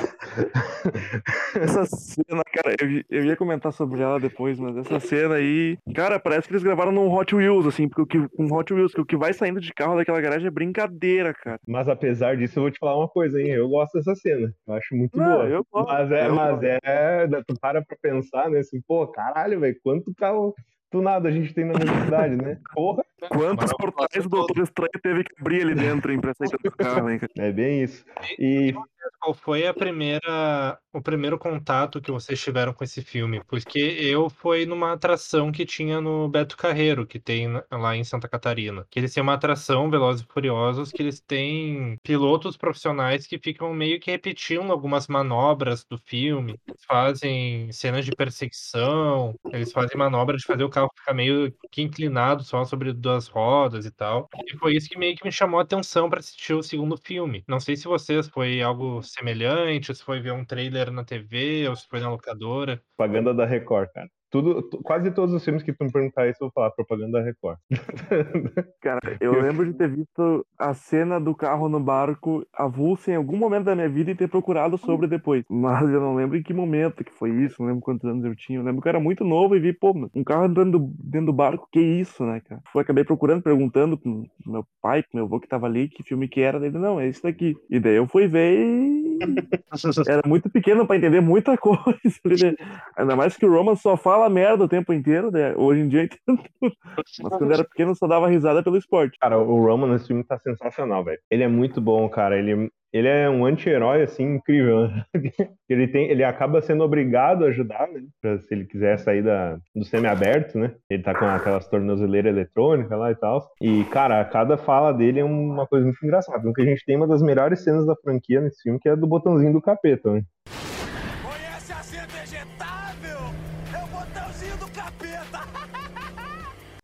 [1.61, 6.19] essa cena, cara, eu, eu ia comentar sobre ela depois, mas essa cena aí, cara,
[6.19, 9.01] parece que eles gravaram num Hot Wheels, assim, porque o que, um Hot Wheels, que
[9.01, 11.59] o que vai saindo de carro daquela garagem é brincadeira, cara.
[11.67, 13.49] Mas apesar disso, eu vou te falar uma coisa, hein?
[13.49, 14.53] Eu gosto dessa cena.
[14.67, 15.47] Eu acho muito Não, boa.
[15.47, 16.63] eu gosto, Mas é, eu mas gosto.
[16.65, 17.27] é.
[17.47, 18.59] Tu para pra pensar, né?
[18.59, 20.53] Assim, pô, caralho, velho, quanto carro
[20.89, 22.57] tunado a gente tem na cidade, né?
[22.73, 26.71] Porra, Quantos portais o Doutor Estranho teve que abrir ali dentro, hein, pra sair do
[26.77, 28.05] carro, hein, é bem isso.
[28.37, 28.73] E
[29.19, 33.43] Qual foi a primeira, o primeiro contato que vocês tiveram com esse filme?
[33.45, 38.27] Porque eu fui numa atração que tinha no Beto Carreiro, que tem lá em Santa
[38.27, 38.85] Catarina.
[38.89, 43.73] Que eles têm uma atração, Velozes e Furiosos, que eles têm pilotos profissionais que ficam
[43.73, 46.59] meio que repetindo algumas manobras do filme.
[46.67, 51.81] Eles fazem cenas de perseguição, eles fazem manobra de fazer o carro ficar meio que
[51.81, 54.29] inclinado só sobre duas rodas e tal.
[54.45, 57.43] E foi isso que meio que me chamou a atenção para assistir o segundo filme.
[57.47, 61.75] Não sei se vocês foi algo semelhante, se foi ver um trailer na TV ou
[61.75, 62.81] se foi na locadora.
[62.97, 64.09] propaganda da Record, cara.
[64.41, 67.19] Tudo, tu- quase todos os filmes que tu me perguntar isso, eu vou falar propaganda
[67.19, 67.57] da Record.
[68.81, 73.15] Cara, eu Eu- lembro de ter visto a cena do carro no barco avulsa em
[73.15, 75.43] algum momento da minha vida e ter procurado sobre depois.
[75.49, 78.35] Mas eu não lembro em que momento que foi isso, não lembro quantos anos eu
[78.35, 78.59] tinha.
[78.59, 81.27] Eu lembro que eu era muito novo e vi, pô, um carro entrando do- dentro
[81.27, 82.61] do barco, que isso, né, cara?
[82.71, 86.27] Foi, acabei procurando, perguntando pro meu pai, pro meu avô que tava ali, que filme
[86.27, 86.57] que era.
[86.65, 87.55] Ele, não, é esse daqui.
[87.69, 89.19] E daí eu fui ver e
[90.07, 91.85] era muito pequeno pra entender muita coisa.
[92.25, 92.55] né?
[92.97, 95.53] Ainda mais que o Roman só fala merda o tempo inteiro, né?
[95.55, 96.09] Hoje em dia.
[97.21, 99.17] Mas quando era pequeno só dava risada pelo esporte.
[99.19, 101.19] Cara, o Roman nesse filme tá sensacional, velho.
[101.29, 102.37] Ele é muito bom, cara.
[102.37, 104.87] Ele, ele é um anti-herói, assim, incrível.
[104.87, 105.03] né?
[105.69, 108.01] ele, tem, ele acaba sendo obrigado a ajudar, né?
[108.21, 110.73] Pra, se ele quiser sair da, do semi-aberto, né?
[110.89, 113.51] Ele tá com aquelas tornozeleiras eletrônicas lá e tal.
[113.61, 116.41] E, cara, cada fala dele é uma coisa muito engraçada.
[116.41, 118.95] Porque a gente tem uma das melhores cenas da franquia nesse filme, que é a
[118.95, 120.23] do botãozinho do capeta, né?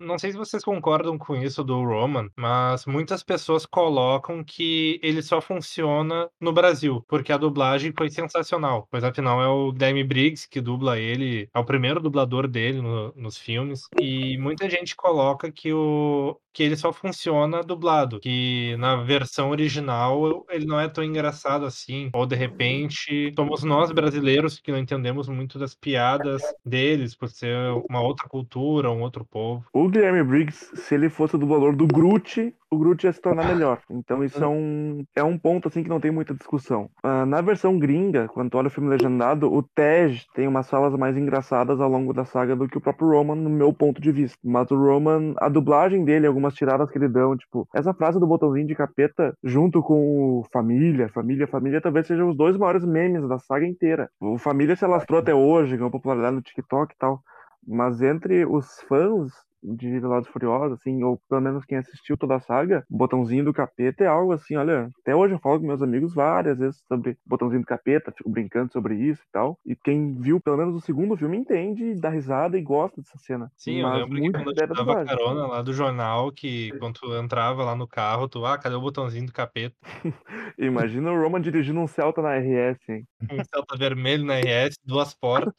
[0.02, 5.22] Não sei se vocês concordam com isso do Roman, mas muitas pessoas colocam que ele
[5.22, 8.88] só funciona no Brasil, porque a dublagem foi sensacional.
[8.90, 13.14] Pois afinal é o Guilherme Briggs que dubla ele, é o primeiro dublador dele no-
[13.16, 13.82] nos filmes.
[14.00, 20.46] E muita gente coloca que, o, que ele só funciona dublado, que na versão original
[20.50, 22.10] ele não é tão engraçado assim.
[22.14, 27.56] Ou de repente somos nós brasileiros que não entendemos muito das piadas deles, por ser
[27.90, 29.64] uma outra cultura, um outro povo.
[29.72, 33.46] O Guilherme Briggs, se ele fosse o dublador do Groot, o Groot ia se tornar
[33.46, 33.82] melhor.
[33.90, 36.90] Então isso é um, é um ponto assim que não tem muita discussão.
[37.04, 41.18] Ah, na versão gringa, quando olha o filme legendado, o Tej tem umas falas mais
[41.18, 44.38] engraçadas ao longo da saga do que o próprio Roman, no meu ponto de vista.
[44.44, 48.28] Mas o Roman, a dublagem dele, algumas tiradas que ele dão, tipo, essa frase do
[48.28, 53.28] botãozinho de capeta, junto com o família, família, família, talvez sejam os dois maiores memes
[53.28, 54.10] da saga inteira.
[54.20, 57.22] O família se alastrou até hoje, ganhou popularidade no TikTok e tal.
[57.68, 59.32] Mas entre os fãs
[59.64, 63.46] de Velozes e Furiosos, assim, ou pelo menos quem assistiu toda a saga, o botãozinho
[63.46, 66.82] do capeta é algo assim, olha, até hoje eu falo com meus amigos várias vezes
[66.88, 69.58] sobre botãozinho do capeta, fico brincando sobre isso e tal.
[69.66, 73.52] E quem viu pelo menos o segundo filme entende, dá risada e gosta dessa cena.
[73.58, 76.32] Sim, eu Mas lembro que muito quando eu deve te dava carona lá do jornal,
[76.32, 79.76] que quando tu entrava lá no carro, tu, ah, cadê o botãozinho do capeta?
[80.58, 83.08] Imagina o Roman dirigindo um Celta na RS, hein?
[83.32, 85.54] Um Celta vermelho na RS, duas portas.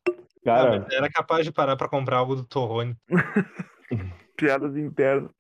[0.45, 2.97] Cara, era capaz de parar pra comprar algo do Torrone.
[4.37, 5.31] Piadas internas.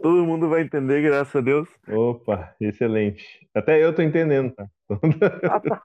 [0.00, 1.68] Todo mundo vai entender, graças a Deus.
[1.88, 3.24] opa, excelente.
[3.54, 4.66] Até eu tô entendendo, tá?
[5.50, 5.82] Ah, tá.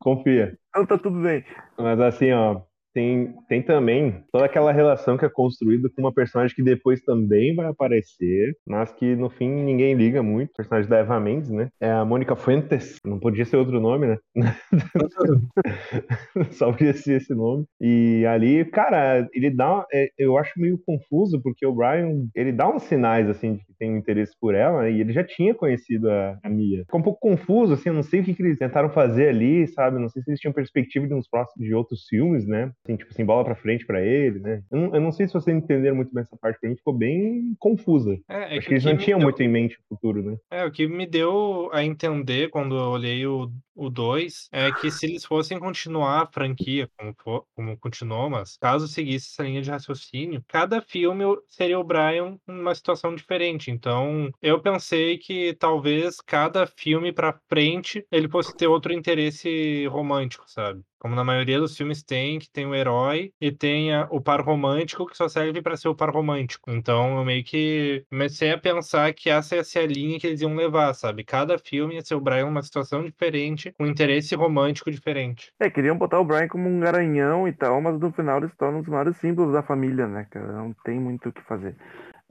[0.00, 0.56] Confia.
[0.70, 1.44] Então tá tudo bem.
[1.78, 2.62] Mas assim, ó,
[2.96, 7.54] tem, tem também toda aquela relação que é construída com uma personagem que depois também
[7.54, 10.48] vai aparecer, mas que no fim ninguém liga muito.
[10.48, 11.68] O personagem da Eva Mendes, né?
[11.78, 12.98] É a Mônica Fuentes.
[13.04, 14.18] Não podia ser outro nome, né?
[16.52, 17.66] Só podia ser esse nome.
[17.78, 19.84] E ali, cara, ele dá.
[19.92, 23.74] é, eu acho meio confuso, porque o Brian, ele dá uns sinais, assim, de que
[23.78, 26.78] tem um interesse por ela, né, e ele já tinha conhecido a, a Mia.
[26.84, 29.68] Ficou um pouco confuso, assim, eu não sei o que, que eles tentaram fazer ali,
[29.68, 29.98] sabe?
[29.98, 32.72] Não sei se eles tinham perspectiva de uns próximos, de outros filmes, né?
[32.86, 34.62] Assim, tipo assim, bola pra frente pra ele, né?
[34.70, 36.94] Eu não, eu não sei se vocês entenderam muito bem essa parte, pra mim ficou
[36.94, 38.16] bem confusa.
[38.28, 40.36] É, é acho que eles o não tinham deu- muito em mente o futuro, né?
[40.50, 44.90] É, o que me deu a entender quando eu olhei o o 2 é que
[44.90, 49.60] se eles fossem continuar a franquia como, for- como continuou, mas caso seguisse essa linha
[49.60, 53.70] de raciocínio, cada filme seria o Brian numa situação diferente.
[53.70, 60.44] Então, eu pensei que talvez cada filme pra frente ele fosse ter outro interesse romântico,
[60.48, 60.80] sabe?
[60.98, 64.40] Como na maioria dos filmes tem, que tem o herói e tem a- o par
[64.40, 66.70] romântico que só serve pra ser o par romântico.
[66.70, 70.40] Então, eu meio que comecei a pensar que essa ia ser a linha que eles
[70.40, 71.24] iam levar, sabe?
[71.24, 75.52] Cada filme ia ser o Brian numa situação diferente, com interesse romântico diferente.
[75.60, 78.56] É, queriam botar o Brian como um garanhão e tal, mas no final ele se
[78.56, 80.52] torna um dos maiores símbolos da família, né, cara?
[80.52, 81.76] Não tem muito o que fazer.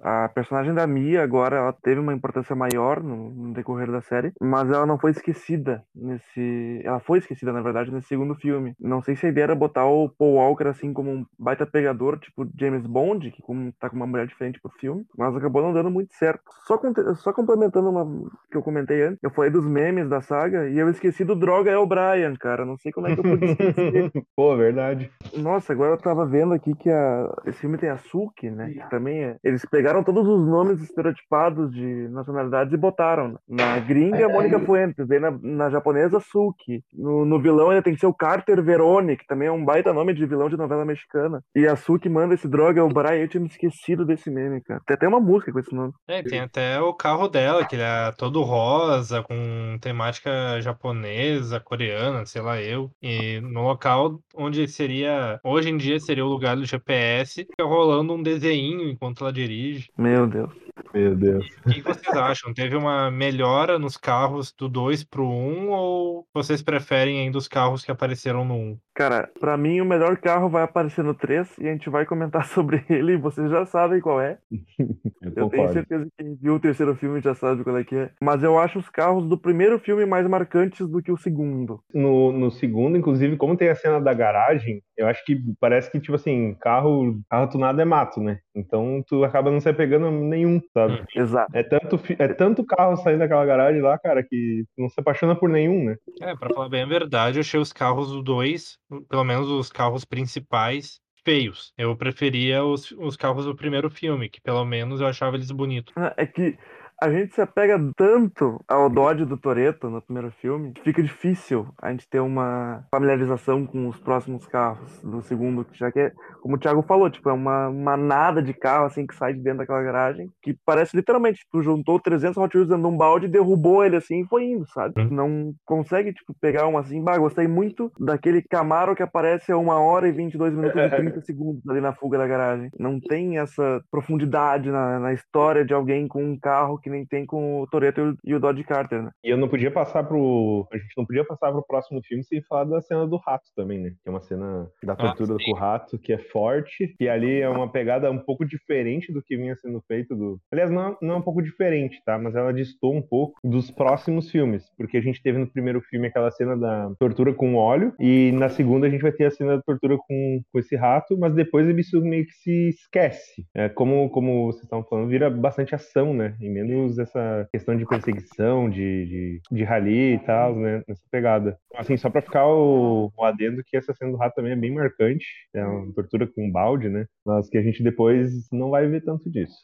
[0.02, 4.34] A personagem da Mia agora ela teve uma importância maior no, no decorrer da série,
[4.42, 6.82] mas ela não foi esquecida nesse.
[6.84, 8.76] Ela foi esquecida, na verdade, nesse segundo filme.
[8.80, 12.20] Não sei se a ideia era botar o Paul Walker assim como um baita pegador,
[12.20, 15.74] tipo James Bond, que como tá com uma mulher diferente pro filme, mas acabou não
[15.74, 16.44] dando muito certo.
[16.66, 16.80] Só,
[17.16, 18.06] só complementando uma
[18.52, 21.72] que eu comentei antes, eu falei dos memes da saga e eu esqueci do Droga
[21.72, 22.66] é o Brian, cara.
[22.66, 24.12] Não sei como é que eu pude esquecer.
[24.36, 25.12] Pô, verdade.
[25.38, 27.34] Nossa, agora eu tava vendo aqui que a...
[27.46, 28.72] esse filme tem a Suki, né?
[28.72, 29.38] Que também é...
[29.44, 33.38] Eles pegaram pegaram todos os nomes estereotipados de nacionalidades e botaram.
[33.48, 36.82] Na gringa, Mônica Fuentes, aí na, na japonesa, Suki.
[36.92, 39.94] No, no vilão ainda tem que ser o Carter Verone, que também é um baita
[39.94, 41.40] nome de vilão de novela mexicana.
[41.56, 44.60] E a Suki manda esse droga, é o Brian, eu tinha me esquecido desse meme,
[44.62, 44.82] cara.
[44.88, 45.94] Tem até uma música com esse nome.
[46.08, 52.26] É, tem até o carro dela, que ele é todo rosa, com temática japonesa, coreana,
[52.26, 52.90] sei lá eu.
[53.04, 58.16] E no local onde seria, hoje em dia seria o lugar do GPS, fica rolando
[58.16, 59.75] um desenho enquanto ela dirige.
[59.98, 60.54] Meu Deus.
[60.94, 61.46] Meu Deus.
[61.66, 62.54] O que que vocês acham?
[62.54, 67.84] Teve uma melhora nos carros do 2 pro 1 ou vocês preferem ainda os carros
[67.84, 68.80] que apareceram no 1?
[68.96, 72.46] Cara, pra mim o melhor carro vai aparecer no 3 e a gente vai comentar
[72.48, 74.38] sobre ele e vocês já sabem qual é.
[75.22, 77.96] Eu Eu tenho certeza que quem viu o terceiro filme já sabe qual é que
[77.96, 78.12] é.
[78.22, 81.82] Mas eu acho os carros do primeiro filme mais marcantes do que o segundo.
[81.94, 86.00] No, no segundo, inclusive, como tem a cena da garagem, eu acho que parece que,
[86.00, 88.40] tipo assim, carro, carro tunado é mato, né?
[88.56, 91.04] Então tu acaba não se apegando a nenhum, sabe?
[91.14, 91.52] Exato.
[91.54, 95.36] É tanto, é tanto carro saindo daquela garagem lá, cara, que tu não se apaixona
[95.36, 95.98] por nenhum, né?
[96.22, 98.78] É, pra falar bem a verdade, eu achei os carros do 2,
[99.10, 101.74] pelo menos os carros principais, feios.
[101.78, 105.94] Eu preferia os, os carros do primeiro filme, que pelo menos eu achava eles bonitos.
[106.18, 106.58] É que
[107.02, 111.68] a gente se apega tanto ao Dodge do Toretto no primeiro filme que fica difícil
[111.82, 116.56] a gente ter uma familiarização com os próximos carros do segundo, já que é, como
[116.56, 119.84] o Thiago falou, tipo, é uma manada de carro assim que sai de dentro daquela
[119.84, 123.98] garagem, que parece literalmente, tu juntou 300 Hot Wheels dentro de um balde, derrubou ele
[123.98, 125.02] assim e foi indo, sabe?
[125.02, 125.10] Hum.
[125.12, 129.80] Não consegue, tipo, pegar um assim, bah, gostei muito daquele Camaro que aparece a uma
[129.80, 132.70] hora e 22 minutos e 30 segundos ali na fuga da garagem.
[132.80, 137.26] Não tem essa profundidade na, na história de alguém com um carro que nem tem
[137.26, 139.10] com o Toretto e o- e Dodge Carter, né?
[139.24, 140.68] E eu não podia passar pro.
[140.72, 143.80] A gente não podia passar pro próximo filme sem falar da cena do rato também,
[143.80, 143.90] né?
[144.04, 145.46] Que é uma cena da tortura sim.
[145.46, 149.24] com o rato, que é forte, que ali é uma pegada um pouco diferente do
[149.24, 150.40] que vinha sendo feito do.
[150.52, 152.20] Aliás, não, não é um pouco diferente, tá?
[152.20, 154.70] Mas ela distou um pouco dos próximos filmes.
[154.78, 158.50] Porque a gente teve no primeiro filme aquela cena da tortura com óleo, e na
[158.50, 161.68] segunda a gente vai ter a cena da tortura com, com esse rato, mas depois
[161.76, 163.44] isso meio que se esquece.
[163.56, 166.36] É, como, como vocês estavam falando, vira bastante ação, né?
[166.40, 170.84] E menos essa questão de perseguição, de, de, de rally e tal, né?
[170.88, 171.58] Nessa pegada.
[171.76, 174.74] Assim, só pra ficar o, o adendo que essa cena do rato também é bem
[174.74, 175.26] marcante.
[175.54, 177.06] É uma tortura com um balde, né?
[177.26, 179.56] Mas que a gente depois não vai ver tanto disso.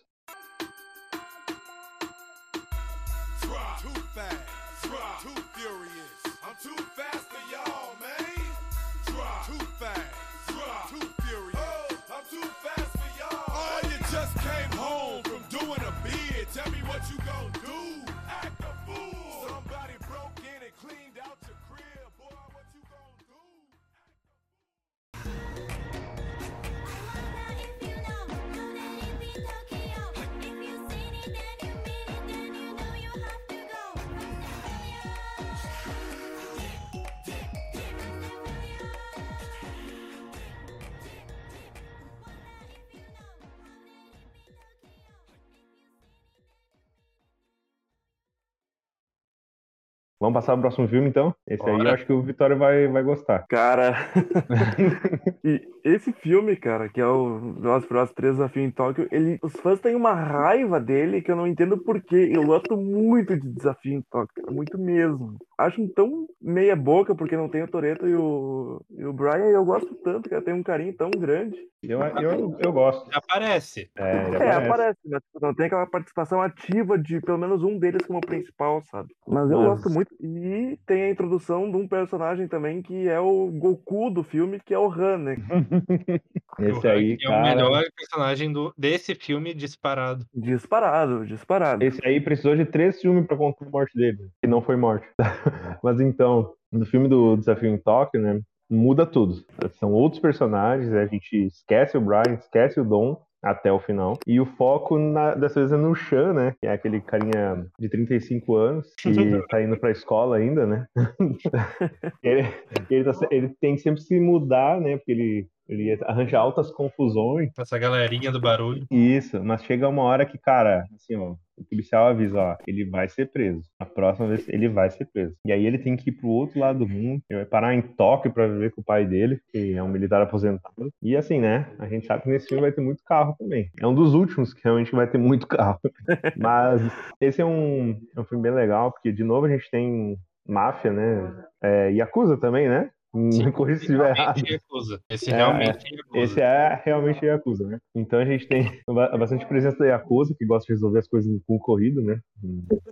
[50.22, 51.34] Vamos passar pro próximo filme, então?
[51.48, 53.44] Esse aí eu acho que o Vitória vai, vai gostar.
[53.50, 53.96] Cara,
[55.44, 59.40] e esse filme, cara, que é o Velozes e Furiosos 3 Desafio em Tóquio, ele,
[59.42, 62.32] os fãs têm uma raiva dele que eu não entendo porquê.
[62.32, 65.40] Eu gosto muito de Desafio em Tóquio, cara, muito mesmo.
[65.66, 69.50] Acho um tão meia boca porque não tem o Toretto e o, e o Brian,
[69.50, 71.56] e eu gosto tanto, cara, tem um carinho tão grande.
[71.84, 73.10] Eu, eu, eu gosto.
[73.12, 73.90] Aparece.
[73.98, 74.66] É, ele É, aparece.
[74.68, 78.84] aparece, mas tipo, não tem aquela participação ativa de pelo menos um deles como principal,
[78.84, 79.10] sabe?
[79.28, 80.14] Mas eu Mas- gosto muito.
[80.22, 84.74] E tem a introdução de um personagem também que é o Goku do filme, que
[84.76, 85.38] é o Han, né?
[86.60, 87.42] Esse O aí, é o cara.
[87.56, 90.24] melhor personagem do, desse filme disparado.
[90.34, 91.84] Disparado, disparado.
[91.84, 95.08] Esse aí precisou de três filmes pra contar a morte dele, que não foi morte.
[95.84, 99.36] Mas então, no filme do Desafio em Tóquio, né, muda tudo.
[99.80, 104.20] São outros personagens, a gente esquece o Brian, esquece o Dom até o final.
[104.26, 107.90] E o foco na- dessa vez é no Chan, né, que é aquele carinha de
[107.90, 109.10] 35 anos que
[109.50, 110.86] tá indo pra escola ainda, né.
[112.24, 112.46] ele,
[112.90, 117.50] ele, tá ele tem que sempre se mudar, né, porque ele, ele arranja altas confusões.
[117.58, 118.86] Essa galerinha do barulho.
[118.92, 123.08] Isso, mas chega uma hora que, cara, assim, ó, o policial avisa, ó, ele vai
[123.08, 123.64] ser preso.
[123.80, 125.36] A próxima vez ele vai ser preso.
[125.46, 127.82] E aí ele tem que ir pro outro lado do mundo, ele vai parar em
[127.82, 130.92] Tóquio pra viver com o pai dele, que é um militar aposentado.
[131.02, 133.70] E assim, né, a gente sabe que nesse filme vai ter muito carro também.
[133.80, 135.80] É um dos últimos que realmente vai ter muito carro.
[136.38, 136.82] Mas
[137.20, 140.92] esse é um, é um filme bem legal, porque de novo a gente tem máfia,
[140.92, 141.46] né?
[141.62, 142.90] É, Yakuza também, né?
[143.14, 144.42] Me corrija se estiver errado.
[144.48, 145.00] Yakuza.
[145.10, 146.24] Esse É, realmente é Yakuza.
[146.24, 147.80] Esse é realmente Yakuza, né?
[147.94, 151.32] Então a gente tem ba- bastante presença da Yakuza, que gosta de resolver as coisas
[151.46, 152.20] com corrido, né?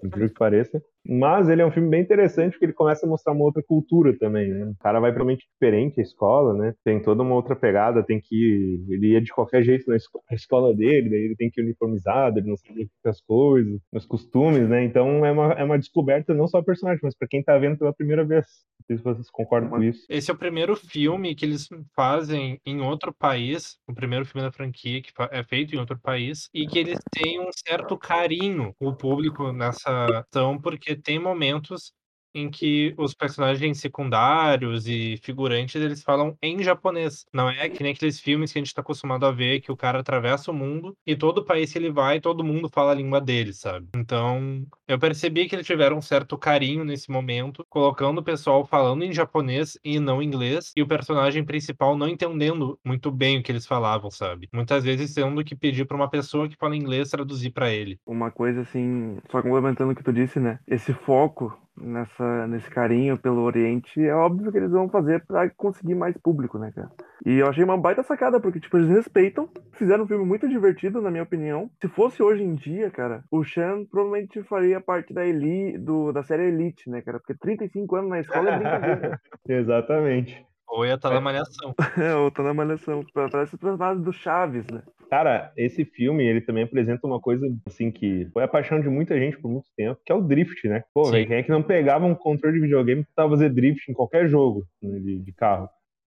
[0.03, 0.81] Incrível que pareça.
[1.07, 4.15] Mas ele é um filme bem interessante porque ele começa a mostrar uma outra cultura
[4.17, 4.65] também, né?
[4.65, 6.73] O cara vai realmente diferente à escola, né?
[6.83, 8.85] Tem toda uma outra pegada, tem que ir...
[8.93, 11.63] Ele ia de qualquer jeito na esco- na escola dele, daí ele tem que ir
[11.63, 14.83] uniformizado, ele não sabe as coisas, os costumes, né?
[14.83, 17.77] Então é uma, é uma descoberta não só do personagem, mas para quem tá vendo
[17.77, 18.45] pela primeira vez.
[18.79, 20.05] Não sei se vocês concordam com isso.
[20.09, 24.51] Esse é o primeiro filme que eles fazem em outro país, o primeiro filme da
[24.51, 28.95] franquia que é feito em outro país, e que eles têm um certo carinho o
[28.95, 31.93] público nessa ação, porque tem momentos
[32.33, 37.25] em que os personagens secundários e figurantes eles falam em japonês.
[37.33, 39.77] Não é que nem aqueles filmes que a gente está acostumado a ver que o
[39.77, 43.19] cara atravessa o mundo e todo país que ele vai, todo mundo fala a língua
[43.19, 43.87] dele, sabe?
[43.95, 49.03] Então, eu percebi que eles tiveram um certo carinho nesse momento, colocando o pessoal falando
[49.03, 53.51] em japonês e não inglês, e o personagem principal não entendendo muito bem o que
[53.51, 54.49] eles falavam, sabe?
[54.53, 57.99] Muitas vezes tendo que pedir para uma pessoa que fala inglês traduzir para ele.
[58.05, 60.59] Uma coisa assim, só complementando o que tu disse, né?
[60.67, 65.95] Esse foco nessa, nesse carinho pelo Oriente é óbvio que eles vão fazer pra conseguir
[65.95, 66.89] mais público, né, cara?
[67.25, 71.01] E eu achei uma baita sacada, porque, tipo, eles respeitam, fizeram um filme muito divertido,
[71.01, 71.69] na minha opinião.
[71.81, 76.23] Se fosse hoje em dia, cara, o Chan provavelmente faria parte da Eli, do, da
[76.23, 77.19] série Elite, né, cara?
[77.19, 79.21] Porque 35 anos na escola é brincadeira.
[79.47, 80.45] Exatamente.
[80.69, 81.73] Ou ia estar na malhação.
[81.97, 83.03] eu tô na malhação.
[83.13, 84.83] Parece o personagem do Chaves, né?
[85.09, 89.17] Cara, esse filme, ele também apresenta uma coisa, assim, que foi a paixão de muita
[89.17, 90.83] gente por muito tempo, que é o drift, né?
[90.93, 93.89] Pô, velho, quem é que não pegava um controle de videogame que tava fazer drift
[93.89, 95.67] em qualquer jogo né, de, de carro?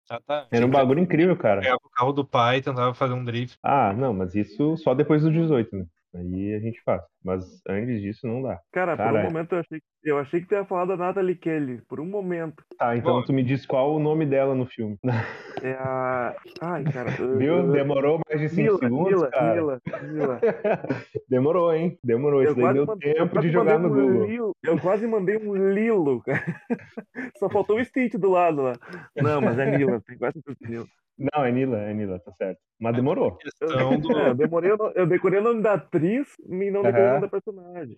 [0.10, 0.48] Já tá.
[0.50, 1.62] Era um bagulho incrível, cara.
[1.62, 3.60] Pegava o carro do pai e tentava fazer um drift.
[3.62, 5.86] Ah, não, mas isso só depois dos 18, né?
[6.18, 7.02] Aí a gente faz.
[7.24, 8.60] Mas antes disso não dá.
[8.72, 11.36] Cara, por Cara, um momento eu achei, eu achei que tu ia falar da Natalie
[11.36, 11.82] Kelly.
[11.88, 12.64] Por um momento.
[12.78, 13.24] Tá, então Bom.
[13.24, 14.98] tu me diz qual o nome dela no filme.
[15.64, 16.36] É a.
[16.62, 17.10] Ai, cara.
[17.36, 17.72] Viu?
[17.72, 19.56] Demorou mais de 5 Mila, segundos, Mila, cara.
[19.56, 20.40] Mila, Mila.
[21.28, 21.98] Demorou, hein?
[22.04, 22.44] Demorou.
[22.44, 24.28] Isso daí deu mandei, tempo de jogar no um Google.
[24.28, 26.44] Lilo, eu quase mandei um Lilo, cara.
[27.40, 28.74] Só faltou o Stitch do lado lá.
[29.16, 30.86] Não, mas é Mila, tem quase certeza Mila.
[31.18, 32.60] Não, é Nila, é Nila, tá certo.
[32.80, 33.38] Mas demorou.
[33.38, 34.08] Questão do.
[34.18, 37.28] É, eu, demorei, eu decorei o nome da atriz e não decorei o nome da
[37.28, 37.98] personagem.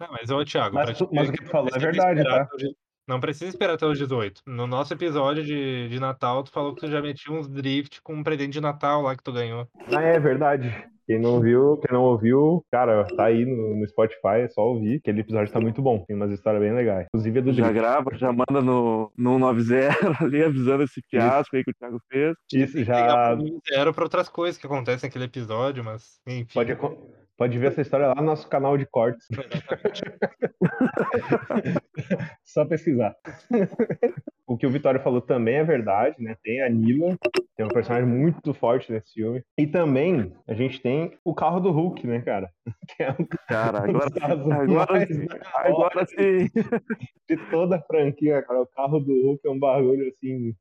[0.00, 2.48] Não, mas, ô, Thiago, Mas tu- mas o que tu falou é verdade, tá?
[3.06, 4.42] Não precisa esperar até os 18.
[4.46, 8.14] No nosso episódio de, de Natal, tu falou que tu já metia uns drift com
[8.14, 9.68] um presente de Natal lá que tu ganhou.
[9.94, 10.74] Ah, é verdade.
[11.06, 14.96] Quem não viu, quem não ouviu, cara, tá aí no, no Spotify, é só ouvir.
[14.96, 16.04] Aquele episódio tá muito bom.
[16.06, 17.06] Tem umas histórias bem legais.
[17.06, 19.56] Inclusive a do Já grava, já manda no, no 90
[20.20, 22.34] ali avisando esse fiasco aí que o Thiago fez.
[22.52, 23.36] Isso já
[23.72, 26.52] zero pra outras coisas que acontecem naquele episódio, mas enfim.
[26.54, 26.76] pode,
[27.36, 29.26] pode ver essa história lá no nosso canal de cortes.
[32.44, 33.14] Só pesquisar.
[34.46, 36.36] o que o Vitório falou também é verdade, né?
[36.42, 37.16] Tem a Nila,
[37.54, 39.42] que é um personagem muito forte nesse filme.
[39.58, 42.50] E também a gente tem o carro do Hulk, né, cara?
[42.96, 46.48] Que é um Cara, agora, agora, sim, agora sim.
[47.28, 48.62] de toda a franquia, cara.
[48.62, 50.54] O carro do Hulk é um bagulho assim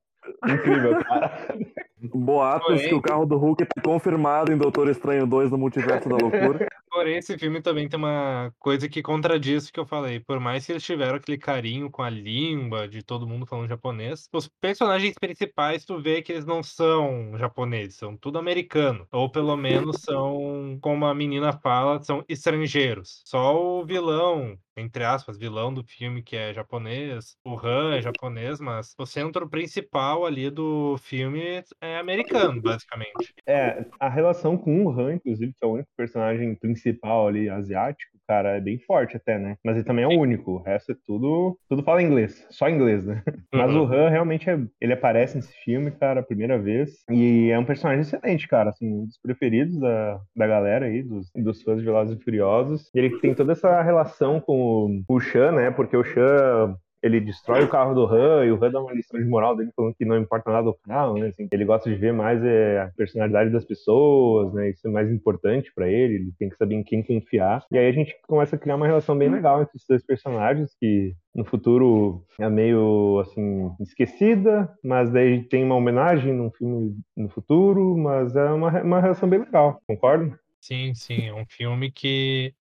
[0.47, 1.47] incrível, cara.
[2.13, 6.09] Boatos Porém- que o carro do Hulk tá confirmado em Doutor Estranho 2 no Multiverso
[6.09, 6.67] da Loucura.
[6.95, 10.21] Porém, esse filme também tem uma coisa que contradiz o que eu falei.
[10.21, 14.29] Por mais que eles tiveram aquele carinho com a língua de todo mundo falando japonês,
[14.31, 19.05] os personagens principais, tu vê que eles não são japoneses, são tudo americano.
[19.11, 23.21] Ou pelo menos são, como a menina fala, são estrangeiros.
[23.25, 28.61] Só o vilão, entre aspas, vilão do filme que é japonês, o Han é japonês,
[28.61, 31.61] mas o centro principal ali do filme
[31.95, 33.33] é americano, basicamente.
[33.47, 38.11] É, a relação com o Han, inclusive, que é o único personagem principal ali asiático,
[38.27, 39.55] cara, é bem forte até, né?
[39.63, 40.53] Mas ele também é o único.
[40.53, 41.57] O resto é tudo.
[41.69, 42.45] Tudo fala inglês.
[42.49, 43.21] Só inglês, né?
[43.53, 43.93] Mas o Uhum.
[43.93, 47.03] Han realmente é, ele aparece nesse filme, cara, a primeira vez.
[47.09, 48.69] E é um personagem excelente, cara.
[48.71, 52.89] Assim, um dos preferidos da, da galera aí, dos, dos fãs de Velozes e Furiosos.
[52.95, 55.71] Ele tem toda essa relação com o, o Shan, né?
[55.71, 56.75] Porque o Shan.
[57.05, 59.69] Ele destrói o carro do Han e o Han dá uma lição de moral dele
[59.75, 61.27] falando que não importa nada do carro, né?
[61.27, 64.71] Assim, ele gosta de ver mais é, a personalidade das pessoas, né?
[64.71, 67.63] Isso é mais importante pra ele, ele tem que saber em quem confiar.
[67.71, 70.75] E aí a gente começa a criar uma relação bem legal entre esses dois personagens
[70.79, 77.29] que no futuro é meio assim esquecida, mas daí tem uma homenagem num filme no
[77.29, 80.39] futuro, mas é uma, uma relação bem legal, concorda?
[80.59, 82.51] Sim, sim, é um filme que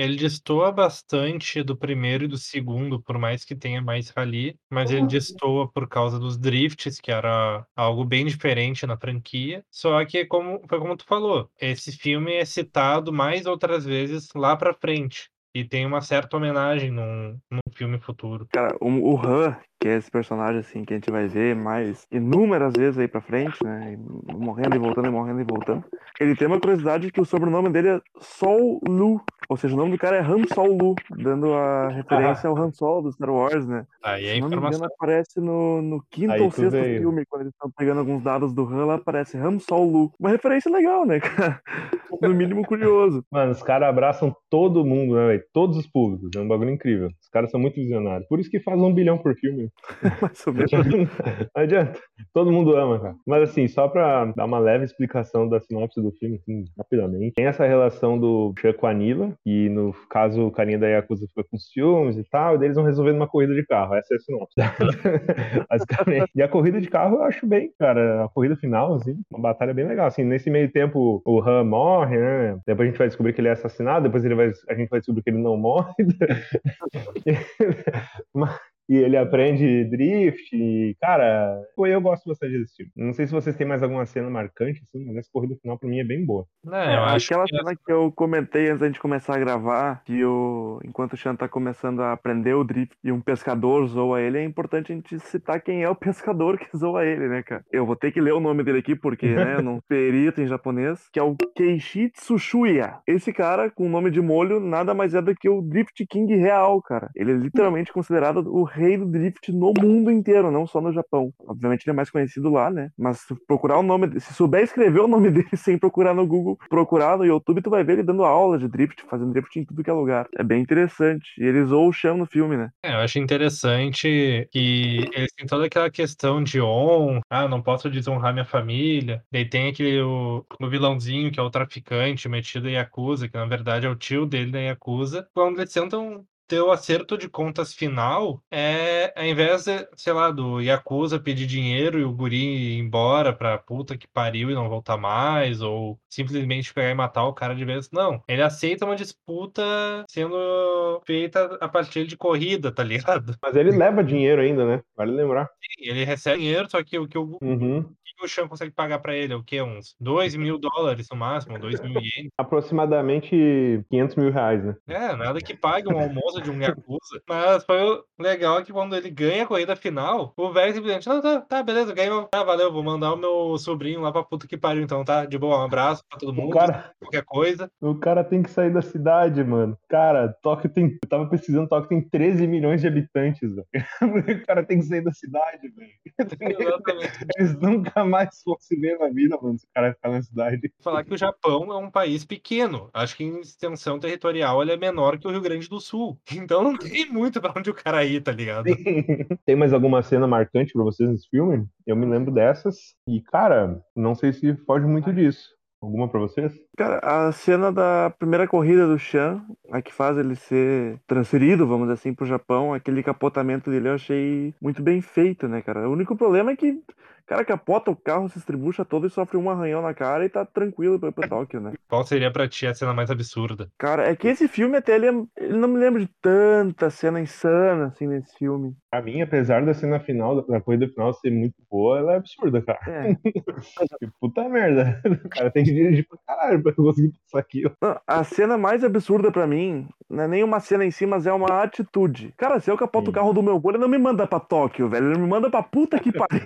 [0.00, 4.90] ele destoa bastante do primeiro e do segundo, por mais que tenha mais rally, mas
[4.90, 9.64] ele destoa por causa dos drifts, que era algo bem diferente na franquia.
[9.70, 14.56] Só que como foi como tu falou, esse filme é citado mais outras vezes lá
[14.56, 15.30] pra frente.
[15.54, 18.46] e tem uma certa homenagem num, num filme futuro.
[18.52, 22.06] Cara, o, o Han, que é esse personagem assim que a gente vai ver mais
[22.10, 23.96] inúmeras vezes aí pra frente, né?
[24.32, 25.84] Morrendo e voltando e morrendo e voltando.
[26.20, 29.20] Ele tem uma curiosidade que o sobrenome dele é Sol Lu.
[29.50, 32.70] Ou seja, o nome do cara é Han Sol Lu, dando a referência ao Han
[32.70, 33.84] Solo do Star Wars, né?
[34.00, 34.86] Aí a Se não me engano, informação.
[34.86, 37.00] aparece no, no quinto Aí ou sexto veio.
[37.00, 40.12] filme, quando eles estão pegando alguns dados do Han, lá aparece Han Sol Lu.
[40.20, 41.60] Uma referência legal, né, cara?
[42.20, 43.24] No mínimo curioso.
[43.32, 45.42] Mano, os caras abraçam todo mundo, né, velho?
[45.54, 46.28] Todos os públicos.
[46.36, 47.08] É um bagulho incrível.
[47.18, 48.28] Os caras são muito visionários.
[48.28, 49.70] Por isso que faz um bilhão por filme.
[50.20, 50.70] Mais ou menos.
[51.56, 51.98] Não adianta.
[52.34, 53.14] Todo mundo ama, cara.
[53.26, 57.32] Mas assim, só pra dar uma leve explicação da sinopse do filme, assim, rapidamente.
[57.36, 61.26] Tem essa relação do Chuck com a Nila, e no caso o carinha da Yakuza
[61.28, 63.94] fica com ciúmes e tal, e daí eles vão resolvendo uma corrida de carro.
[63.94, 64.54] Essa é a sinopse.
[65.70, 66.30] Basicamente.
[66.34, 68.24] E a corrida de carro eu acho bem, cara.
[68.24, 70.06] A corrida final, assim, uma batalha bem legal.
[70.06, 72.58] Assim, nesse meio tempo o Han morre, né?
[72.66, 75.00] Depois a gente vai descobrir que ele é assassinado, depois ele vai, a gente vai
[75.00, 75.92] descobrir que ele não morre.
[78.34, 82.90] Mas- E ele aprende drift, e, cara, eu gosto bastante desse filme.
[82.96, 85.88] Não sei se vocês têm mais alguma cena marcante, assim, mas essa corrida final pra
[85.88, 86.44] mim é bem boa.
[86.64, 90.02] Né, eu acho Aquela que cena que eu comentei antes da gente começar a gravar,
[90.04, 94.20] que o, enquanto o Xan tá começando a aprender o drift e um pescador zoa
[94.20, 97.64] ele, é importante a gente citar quem é o pescador que zoa ele, né, cara?
[97.70, 100.48] Eu vou ter que ler o nome dele aqui, porque, né, eu não perito em
[100.48, 102.98] japonês, que é o Keishi Tsushuya.
[103.06, 106.34] Esse cara, com o nome de molho, nada mais é do que o Drift King
[106.34, 107.08] real, cara.
[107.14, 111.32] Ele é literalmente considerado o rei do drift no mundo inteiro, não só no Japão.
[111.46, 112.90] Obviamente ele é mais conhecido lá, né?
[112.98, 116.58] Mas se procurar o nome, se souber escrever o nome dele sem procurar no Google,
[116.68, 119.82] procurar no YouTube, tu vai ver ele dando aula de drift, fazendo drift em tudo
[119.84, 120.26] que é lugar.
[120.36, 121.28] É bem interessante.
[121.38, 122.70] E eles zoam o chão no filme, né?
[122.82, 127.90] É, eu acho interessante que eles têm toda aquela questão de honra, ah, não posso
[127.90, 129.22] desonrar minha família.
[129.30, 133.46] Daí tem aquele o, o vilãozinho que é o traficante metido em Yakuza, que na
[133.46, 135.28] verdade é o tio dele da Yakuza.
[135.34, 140.32] Quando eles tentam ter o acerto de contas final, é ao invés de, sei lá,
[140.32, 144.68] do Yakuza pedir dinheiro e o guri ir embora pra puta que pariu e não
[144.68, 147.88] voltar mais, ou simplesmente pegar e matar o cara de vez.
[147.92, 149.62] Não, ele aceita uma disputa
[150.08, 153.36] sendo feita a partir de corrida, tá ligado?
[153.40, 154.82] Mas ele leva dinheiro ainda, né?
[154.96, 155.48] Vale lembrar.
[155.78, 157.94] Ele recebe dinheiro, só que o que o, Uhum.
[158.12, 159.62] O que o Chan consegue pagar pra ele é o quê?
[159.62, 162.30] Uns 2 mil dólares no máximo, 2 mil ienes.
[162.38, 164.76] Aproximadamente 500 mil reais, né?
[164.88, 167.22] É, nada que pague um almoço de um Yakuza.
[167.28, 171.20] Mas foi o legal que quando ele ganha a corrida final, o velho simplesmente, não,
[171.20, 172.24] tá, tá, beleza, ganhou.
[172.24, 175.24] Tá, valeu, vou mandar o meu sobrinho lá pra puta que pariu, então, tá?
[175.24, 177.70] De boa, um abraço pra todo mundo, cara, qualquer coisa.
[177.80, 179.76] o cara tem que sair da cidade, mano.
[179.88, 180.98] Cara, Tóquio tem.
[181.02, 183.66] Eu tava pesquisando, Tóquio tem 13 milhões de habitantes, velho.
[184.40, 185.90] O cara tem que sair da cidade, velho.
[186.18, 187.26] Exatamente.
[187.36, 190.72] Eles nunca mais vão se ver na vida, mano, se o cara ficar na cidade.
[190.80, 192.90] Falar que o Japão é um país pequeno.
[192.92, 196.18] Acho que em extensão territorial ele é menor que o Rio Grande do Sul.
[196.50, 198.64] Então não tem muito pra onde o cara ir, tá ligado?
[199.44, 201.66] Tem mais alguma cena marcante pra vocês nesse filme?
[201.86, 202.76] Eu me lembro dessas.
[203.06, 205.48] E, cara, não sei se foge muito disso.
[205.82, 206.52] Alguma pra vocês?
[206.80, 211.82] Cara, a cena da primeira corrida do Chan, a que faz ele ser transferido, vamos
[211.88, 215.86] dizer assim, pro Japão, aquele capotamento dele eu achei muito bem feito, né, cara?
[215.86, 216.82] O único problema é que o
[217.26, 220.44] cara capota o carro, se estribucha todo e sofre um arranhão na cara e tá
[220.44, 221.74] tranquilo pra ir pra Tóquio, né?
[221.86, 223.70] Qual seria pra ti a cena mais absurda?
[223.78, 227.20] Cara, é que esse filme até ele, é- ele não me lembro de tanta cena
[227.20, 228.74] insana assim nesse filme.
[228.90, 232.62] Pra mim, apesar da cena final, da corrida final ser muito boa, ela é absurda,
[232.62, 232.80] cara.
[232.88, 233.14] É.
[234.00, 235.00] Que puta merda.
[235.24, 237.72] O cara tem que dirigir pra caralho conseguir passar aquilo.
[238.06, 241.32] A cena mais absurda pra mim não é nem uma cena em si, mas é
[241.32, 242.34] uma atitude.
[242.36, 243.10] Cara, se eu capoto Sim.
[243.10, 245.10] o carro do meu vô, ele não me manda pra Tóquio, velho.
[245.12, 246.40] Ele me manda pra puta que pariu.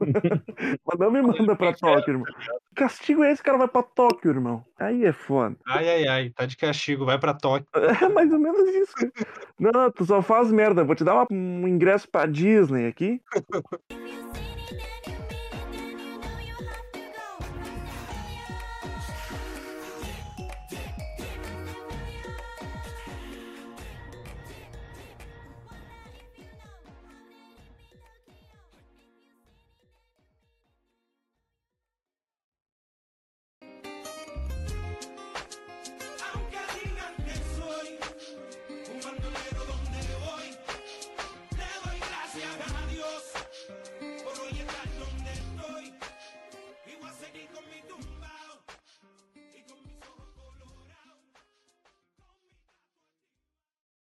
[0.86, 2.24] mas não me manda pra Tóquio, irmão.
[2.68, 3.42] Que castigo é esse?
[3.42, 4.64] O cara vai pra Tóquio, irmão.
[4.78, 5.56] Aí é foda.
[5.66, 7.66] Ai, ai, ai, tá de castigo, vai pra Tóquio.
[8.00, 8.94] É mais ou menos isso.
[9.58, 10.84] Não, não, tu só faz merda.
[10.84, 13.20] Vou te dar uma- um ingresso pra Disney aqui.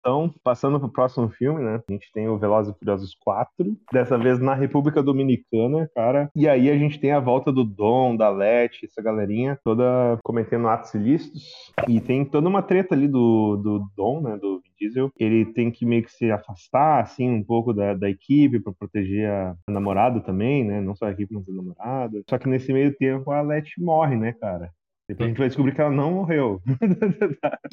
[0.06, 1.82] Então, passando pro próximo filme, né?
[1.88, 6.30] A gente tem o Velozes e Furiosos 4, dessa vez na República Dominicana, cara.
[6.32, 10.68] E aí a gente tem a volta do Dom, da Leti, essa galerinha toda cometendo
[10.68, 11.42] atos ilícitos.
[11.88, 14.36] E tem toda uma treta ali do, do Dom, né?
[14.40, 15.10] Do Vin Diesel.
[15.18, 19.28] Ele tem que meio que se afastar, assim, um pouco da, da equipe pra proteger
[19.28, 20.80] a, a namorada também, né?
[20.80, 22.22] Não só a equipe, mas a namorada.
[22.30, 24.70] Só que nesse meio tempo a Leti morre, né, cara?
[25.08, 26.60] Depois a gente vai descobrir que ela não morreu.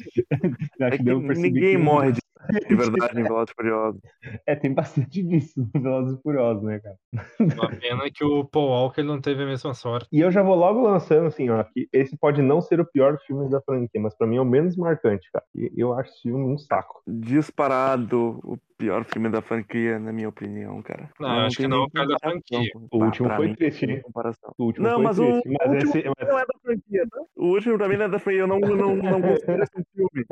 [0.80, 1.04] É Acho que
[1.40, 2.20] ninguém que- morre de,
[2.68, 4.00] de verdade em Velozes e Furiosos.
[4.46, 6.98] É, tem bastante disso no Velozes e Furiosos, né, cara?
[7.40, 10.08] Uma pena que o Paul Walker não teve a mesma sorte.
[10.12, 13.18] E eu já vou logo lançando, assim, ó, que esse pode não ser o pior
[13.26, 15.44] filme da franquia, mas pra mim é o menos marcante, cara.
[15.54, 17.02] E eu acho esse filme um saco.
[17.06, 21.08] Disparado o pior filme da franquia, na minha opinião, cara.
[21.18, 22.70] Não, eu acho que não, por causa da franquia.
[22.90, 24.00] O último pra foi mim, triste, hein?
[24.02, 24.52] comparação.
[24.58, 26.42] O último Não, foi mas o, triste, o mas último esse- mim mas não é
[26.42, 27.20] da franquia, tá?
[27.36, 29.84] O último pra mim não é da franquia, eu não, não, não considero esse um
[29.94, 30.26] filme.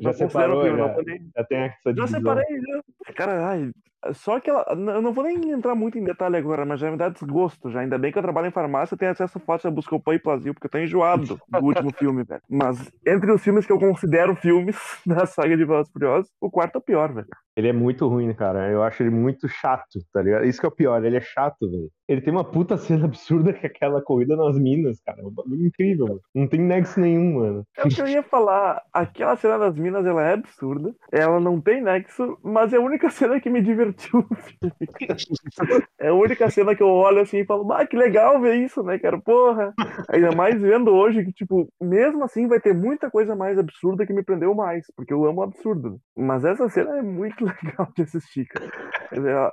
[0.00, 0.94] já Não separou, filme, já, não
[1.36, 2.20] já tem essa Já divisão.
[2.20, 3.12] separei, já.
[3.14, 3.70] Cara, ai,
[4.12, 4.64] só que ela.
[4.70, 7.80] Eu não vou nem entrar muito em detalhe agora, mas já me dá desgosto já.
[7.80, 10.54] Ainda bem que eu trabalho em farmácia e tenho acesso fácil a Buscopan e Plasil,
[10.54, 12.40] porque eu tô enjoado do último filme, velho.
[12.48, 16.50] Mas entre os filmes que eu considero filmes da saga de Velozes e Furiosos, o
[16.50, 17.26] quarto é o pior, velho.
[17.56, 18.70] Ele é muito ruim, cara.
[18.70, 20.44] Eu acho ele muito chato, tá ligado?
[20.44, 21.90] Isso que é o pior, ele é chato, velho.
[22.08, 25.20] Ele tem uma puta cena absurda que é aquela corrida nas minas, cara.
[25.20, 26.20] É um bagulho incrível, mano.
[26.34, 27.64] Não tem nexo nenhum, mano.
[27.76, 28.82] É o que eu ia falar.
[28.92, 30.94] Aquela cena das minas, ela é absurda.
[31.12, 34.26] Ela não tem nexo, mas é a única cena que me divertiu.
[35.98, 38.82] É a única cena que eu olho assim e falo, ah, que legal ver isso,
[38.82, 39.18] né, cara?
[39.18, 39.72] Porra.
[40.10, 44.12] Ainda mais vendo hoje que, tipo, mesmo assim vai ter muita coisa mais absurda que
[44.12, 45.98] me prendeu mais, porque eu amo absurdo.
[46.16, 48.70] Mas essa cena é muito legal de assistir, cara.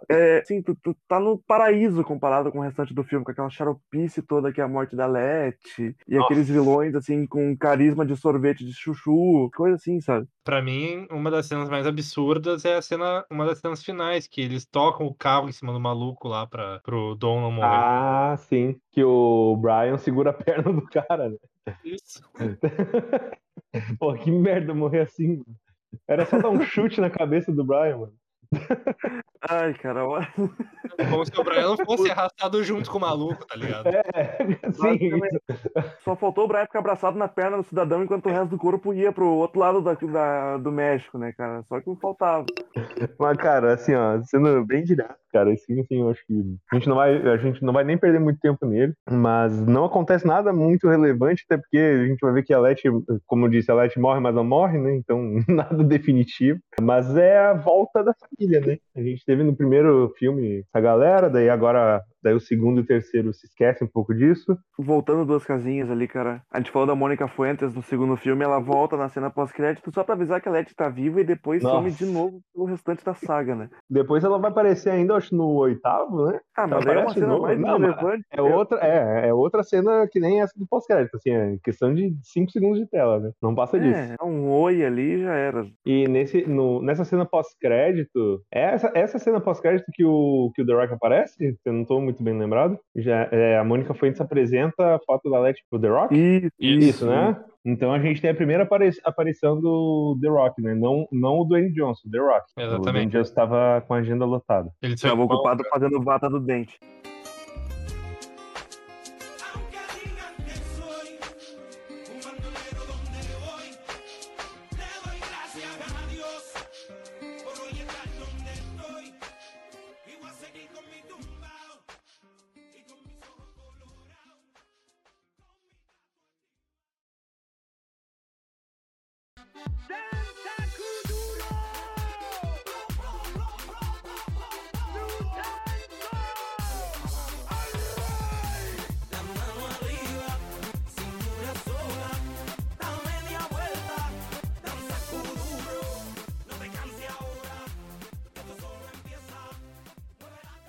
[0.09, 3.31] É, é, assim, tu, tu tá no paraíso comparado com o restante do filme, com
[3.31, 6.25] aquela xaropice toda que é a morte da Letty, e Nossa.
[6.25, 10.27] aqueles vilões, assim, com carisma de sorvete de chuchu, coisa assim, sabe?
[10.43, 14.41] Pra mim, uma das cenas mais absurdas é a cena, uma das cenas finais, que
[14.41, 17.69] eles tocam o carro em cima do maluco lá pra, pro Dom não morrer.
[17.71, 18.75] Ah, sim.
[18.91, 21.37] Que o Brian segura a perna do cara, né?
[21.83, 22.21] Isso.
[23.97, 25.62] Pô, que merda morrer assim, mano.
[26.07, 28.13] Era só dar um chute na cabeça do Brian, mano.
[29.49, 30.27] Ai, cara, olha.
[31.09, 33.87] Como se o Brian não fosse arrastado junto com o maluco, tá ligado?
[33.87, 34.03] É,
[34.73, 35.19] sim.
[36.03, 38.93] Só faltou o Brian ficar abraçado na perna do cidadão enquanto o resto do corpo
[38.93, 41.63] ia pro outro lado da, da- do México, né, cara?
[41.67, 42.45] Só que não faltava.
[43.19, 46.41] Mas, cara, assim, ó, sendo bem direto, cara, esse filme, assim, eu acho que
[46.71, 49.85] a gente não vai, a gente não vai nem perder muito tempo nele, mas não
[49.85, 52.87] acontece nada muito relevante, até porque a gente vai ver que a Letty,
[53.25, 54.95] como eu disse, a Letty morre, mas não morre, né?
[54.95, 56.59] Então, nada definitivo.
[56.81, 58.77] Mas é a volta da família, né?
[58.95, 62.85] A gente teve no primeiro filme essa galera, daí agora, daí o segundo e o
[62.85, 64.57] terceiro se esquece um pouco disso.
[64.77, 66.41] Voltando duas casinhas ali, cara.
[66.51, 70.03] A gente falou da Mônica Fuentes no segundo filme, ela volta na cena pós-crédito só
[70.03, 71.75] pra avisar que a Letty tá viva e depois Nossa.
[71.75, 73.69] some de novo pelo restante da saga, né?
[73.89, 76.39] Depois ela vai aparecer ainda, acho, no oitavo, né?
[76.55, 77.43] Ah, mas é uma aparece de cena novo?
[77.43, 78.25] mais Não, relevante.
[78.31, 82.15] É outra, é, é outra cena que nem essa do pós-crédito, assim, é questão de
[82.23, 83.31] 5 segundos de tela, né?
[83.41, 83.97] Não passa disso.
[83.97, 85.65] É, é um oi ali e já era.
[85.85, 90.65] E nesse, no, nessa cena pós-crédito, é essa, essa cena pós-crédito que o, que o
[90.65, 94.95] The Rock aparece, eu não tô muito bem lembrado, já, é, a Mônica Fuentes apresenta
[94.95, 96.13] a foto da Letty pro The Rock?
[96.15, 97.41] Isso, Isso, né?
[97.65, 100.75] Então a gente tem a primeira apari- aparição do The Rock, né?
[100.75, 102.43] Não, não o Dwayne Johnson, o The Rock.
[102.51, 103.11] O Dwayne Exatamente.
[103.13, 104.69] Johnson estava com a agenda lotada.
[104.81, 106.77] Ele Estava ocupado fazendo vata do dente.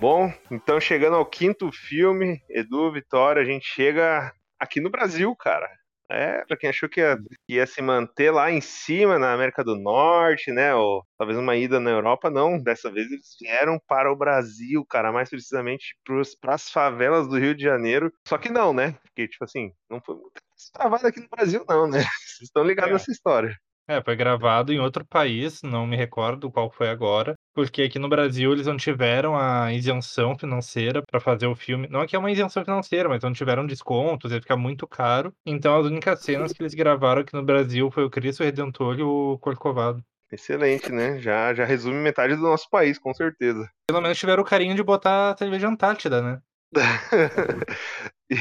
[0.07, 5.67] Bom, então chegando ao quinto filme, Edu, Vitória, a gente chega aqui no Brasil, cara.
[6.15, 7.17] É, pra quem achou que ia,
[7.49, 10.73] ia se manter lá em cima, na América do Norte, né?
[10.73, 12.57] Ou talvez uma ida na Europa, não.
[12.57, 15.93] Dessa vez eles vieram para o Brasil, cara, mais precisamente
[16.39, 18.13] para as favelas do Rio de Janeiro.
[18.25, 18.93] Só que não, né?
[19.03, 20.41] Porque, tipo assim, não foi muito
[20.73, 21.99] travado aqui no Brasil, não, né?
[22.25, 22.93] Vocês estão ligados É.
[22.93, 23.53] nessa história.
[23.87, 28.09] É, foi gravado em outro país, não me recordo qual foi agora, porque aqui no
[28.09, 31.87] Brasil eles não tiveram a isenção financeira para fazer o filme.
[31.87, 35.31] Não é que é uma isenção financeira, mas não tiveram descontos, ia ficar muito caro.
[35.45, 39.03] Então as únicas cenas que eles gravaram aqui no Brasil foi o Cristo Redentor e
[39.03, 40.03] o Corcovado.
[40.31, 41.19] Excelente, né?
[41.19, 43.69] Já, já resume metade do nosso país, com certeza.
[43.87, 46.41] Pelo menos tiveram o carinho de botar a cerveja Antártida, né?
[48.31, 48.35] e,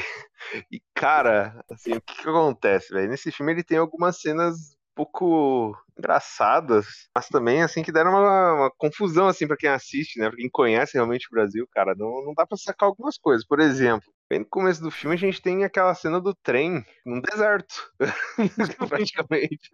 [0.73, 3.11] e, cara, assim, o que, que acontece, velho?
[3.11, 8.71] Nesse filme ele tem algumas cenas pouco engraçadas, mas também, assim, que deram uma, uma
[8.77, 10.29] confusão, assim, pra quem assiste, né?
[10.29, 13.47] Pra quem conhece realmente o Brasil, cara, não, não dá pra sacar algumas coisas.
[13.47, 17.21] Por exemplo, bem no começo do filme a gente tem aquela cena do trem num
[17.21, 17.75] deserto,
[18.89, 19.71] praticamente.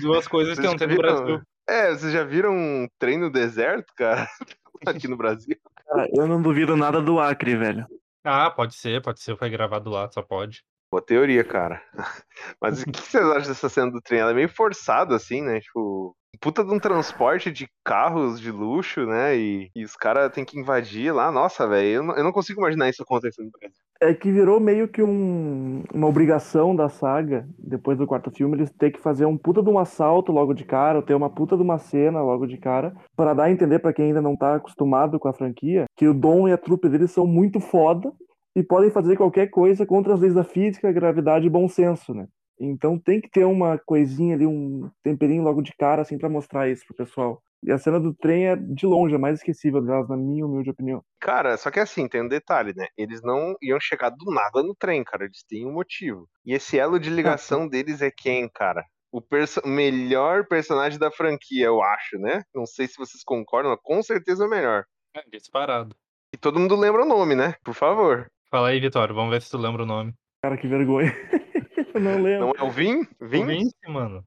[0.00, 0.96] Duas coisas que Vocês não tem no?
[0.96, 1.42] Brasil.
[1.66, 4.28] É, vocês já viram um trem no deserto, cara?
[4.86, 5.56] Aqui no Brasil?
[5.86, 7.86] Cara, eu não duvido nada do Acre, velho.
[8.22, 10.64] Ah, pode ser, pode ser, foi gravado lá, só pode.
[10.94, 11.82] Boa teoria, cara.
[12.62, 14.20] Mas o que vocês acham dessa cena do trem?
[14.20, 15.58] Ela é meio forçada, assim, né?
[15.58, 19.36] Tipo, puta de um transporte de carros de luxo, né?
[19.36, 21.32] E, e os caras têm que invadir lá.
[21.32, 23.76] Nossa, velho, eu, não- eu não consigo imaginar isso acontecendo no Brasil.
[24.00, 28.70] É que virou meio que um- uma obrigação da saga, depois do quarto filme, eles
[28.70, 31.56] ter que fazer um puta de um assalto logo de cara, ou ter uma puta
[31.56, 34.54] de uma cena logo de cara, para dar a entender pra quem ainda não tá
[34.54, 38.12] acostumado com a franquia, que o Dom e a trupe deles são muito foda
[38.54, 42.26] e podem fazer qualquer coisa contra as leis da física, gravidade e bom senso, né?
[42.58, 46.68] Então tem que ter uma coisinha ali, um temperinho logo de cara, assim, pra mostrar
[46.68, 47.42] isso pro pessoal.
[47.64, 50.70] E a cena do trem é, de longe, a mais esquecível delas, na minha humilde
[50.70, 51.02] opinião.
[51.18, 52.86] Cara, só que assim, tem um detalhe, né?
[52.96, 55.24] Eles não iam chegar do nada no trem, cara.
[55.24, 56.28] Eles têm um motivo.
[56.44, 58.84] E esse elo de ligação deles é quem, cara?
[59.10, 62.42] O perso- melhor personagem da franquia, eu acho, né?
[62.54, 64.84] Não sei se vocês concordam, mas com certeza é o melhor.
[65.16, 65.96] É, disparado.
[66.34, 67.54] E todo mundo lembra o nome, né?
[67.64, 68.26] Por favor.
[68.54, 70.14] Fala aí, Vitório, vamos ver se tu lembra o nome.
[70.40, 71.10] Cara, que vergonha.
[71.92, 72.46] Eu não lembro.
[72.46, 73.02] Não é o Vin?
[73.20, 73.46] Vin?
[73.46, 74.22] Vince, mano.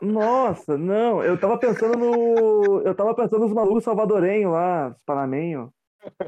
[0.00, 2.80] Nossa, não, eu tava pensando no.
[2.80, 5.68] Eu tava pensando nos malucos salvadorenhos lá, os panamenhos.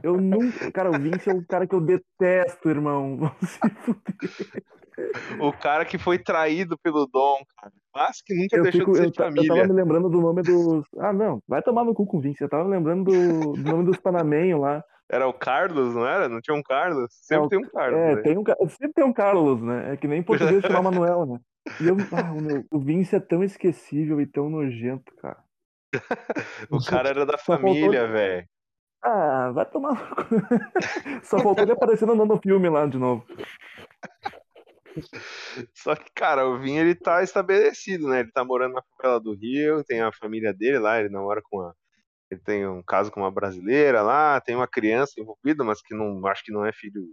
[0.02, 0.70] Eu nunca.
[0.70, 3.16] Cara, o Vince é um cara que eu detesto, irmão.
[3.16, 4.62] Vão se fuder.
[5.40, 7.72] O cara que foi traído pelo Dom, cara.
[7.94, 9.48] Mas que nunca Eu, deixou fico, de ser eu, ta- eu família.
[9.48, 10.84] tava me lembrando do nome dos.
[10.98, 12.44] Ah, não, vai tomar no cu com o Vince.
[12.44, 14.84] Eu tava me lembrando do, do nome dos panamenhos lá.
[15.12, 16.26] Era o Carlos, não era?
[16.26, 17.12] Não tinha um Carlos?
[17.12, 18.00] Sempre É tem um Carlos.
[18.00, 18.22] É, né?
[18.22, 19.92] tem um, sempre tem um Carlos, né?
[19.92, 21.40] É que nem em português chamar Manuel, né?
[21.80, 25.44] E eu, ah, o, meu, o Vince é tão esquecível e tão nojento, cara.
[26.70, 28.48] O cara era da Só faltou- família, velho.
[29.04, 30.14] Ah, vai tomar.
[31.22, 33.26] Só faltou ele aparecer no filme lá de novo.
[35.74, 38.20] Só que, cara, o Vin, ele tá estabelecido, né?
[38.20, 41.60] Ele tá morando na favela do Rio, tem a família dele lá, ele namora com
[41.60, 41.74] a...
[42.32, 46.26] Ele tem um caso com uma brasileira lá, tem uma criança envolvida, mas que não
[46.26, 47.06] acho que não é filho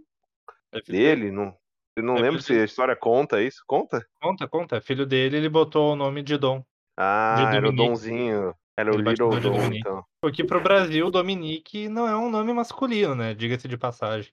[0.72, 1.54] É filho dele, não...
[1.96, 3.62] Eu não É lembro se a história conta isso.
[3.66, 4.06] Conta?
[4.22, 4.76] Conta, conta.
[4.76, 6.64] É Filho dele, ele botou o nome de Dom.
[6.96, 7.72] Ah, De era o.
[7.72, 8.54] Donzinho.
[8.76, 9.80] Era o Ele Little batizou de Dom, Dominique.
[9.80, 10.04] então.
[10.22, 13.34] Porque pro Brasil, Dominique não é um nome masculino, né?
[13.34, 14.32] Diga-se de passagem.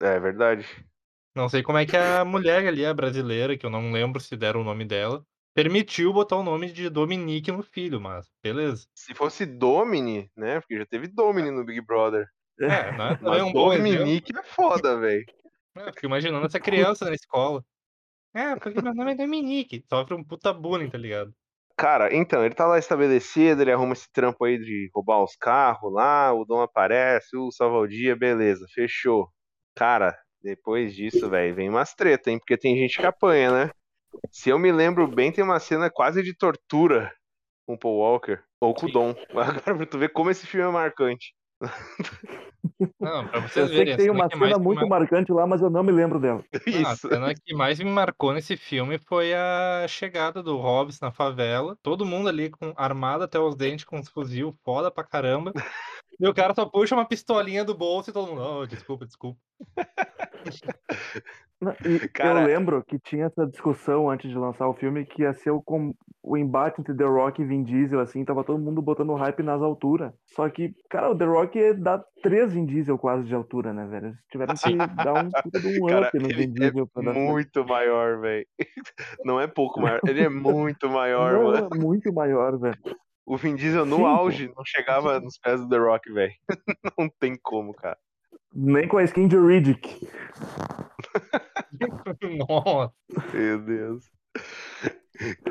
[0.00, 0.66] É verdade.
[1.34, 4.36] Não sei como é que a mulher ali, a brasileira, que eu não lembro se
[4.36, 8.86] deram o nome dela, permitiu botar o nome de Dominique no filho, mas beleza.
[8.94, 10.60] Se fosse Domini, né?
[10.60, 12.26] Porque já teve Domini no Big Brother.
[12.60, 13.52] É, não é, não é um.
[13.52, 15.24] Dominique é foda, velho.
[15.74, 17.64] É, fico imaginando essa criança na escola.
[18.34, 19.82] É, porque meu nome é Dominique.
[19.88, 21.34] Sofre um puta bullying, tá ligado?
[21.78, 25.90] Cara, então, ele tá lá estabelecido, ele arruma esse trampo aí de roubar os carros
[25.92, 29.28] lá, o Dom aparece, o salva o dia, beleza, fechou.
[29.74, 32.38] Cara, depois disso, velho, vem umas treta, hein?
[32.38, 33.70] Porque tem gente que apanha, né?
[34.30, 37.12] Se eu me lembro bem, tem uma cena quase de tortura
[37.66, 39.14] com o Paul Walker, ou com o Dom.
[39.30, 41.34] Agora pra tu ver como esse filme é marcante.
[42.98, 43.96] Não, pra Eu vocês sei verem.
[43.96, 46.18] que tem uma que cena me muito mar- marcante lá, mas eu não me lembro
[46.18, 46.42] dela.
[46.86, 51.12] Ah, a cena que mais me marcou nesse filme foi a chegada do Hobbs na
[51.12, 51.76] favela.
[51.82, 55.52] Todo mundo ali com armado até os dentes, com os fuzil foda pra caramba.
[56.18, 58.42] E o cara só puxa uma pistolinha do bolso e todo mundo.
[58.42, 59.38] Oh, desculpa, desculpa.
[62.12, 65.50] Cara- eu lembro que tinha essa discussão antes de lançar o filme que ia ser
[65.50, 69.14] o, com- o embate entre The Rock e Vin Diesel, assim, tava todo mundo botando
[69.14, 70.12] hype nas alturas.
[70.26, 74.06] Só que, cara, o The Rock dá três Vin Diesel quase de altura, né, velho?
[74.06, 77.06] Eles tiveram que dar um puta de um Cara, up no Vin Diesel pra é
[77.06, 77.30] dar certo.
[77.30, 78.46] muito maior, velho.
[79.24, 81.68] Não é pouco maior, ele é muito maior, Não, mano.
[81.72, 82.78] é muito maior, velho.
[83.24, 86.32] O Vin Diesel no Sim, auge não chegava nos pés do The Rock, velho.
[86.98, 87.96] Não tem como, cara.
[88.54, 90.06] Nem com a skin de Riddick.
[92.48, 92.92] Nossa.
[93.32, 94.04] Meu Deus.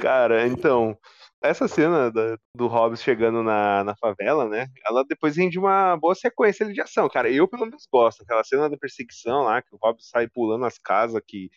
[0.01, 0.97] Cara, então,
[1.41, 4.67] essa cena da- do Hobbs chegando na, na favela, né?
[4.85, 7.29] Ela depois rende uma boa sequência de ação, cara.
[7.29, 8.21] Eu, pelo menos, gosto.
[8.23, 11.49] Aquela cena da perseguição lá, que o Hobbs sai pulando as casas, que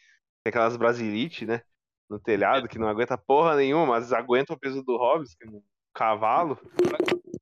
[0.44, 1.62] tem aquelas brasilite, né?
[2.08, 5.50] No telhado, que não aguenta porra nenhuma, mas aguenta o peso do Hobbs, que é
[5.50, 5.62] um
[5.94, 6.58] cavalo.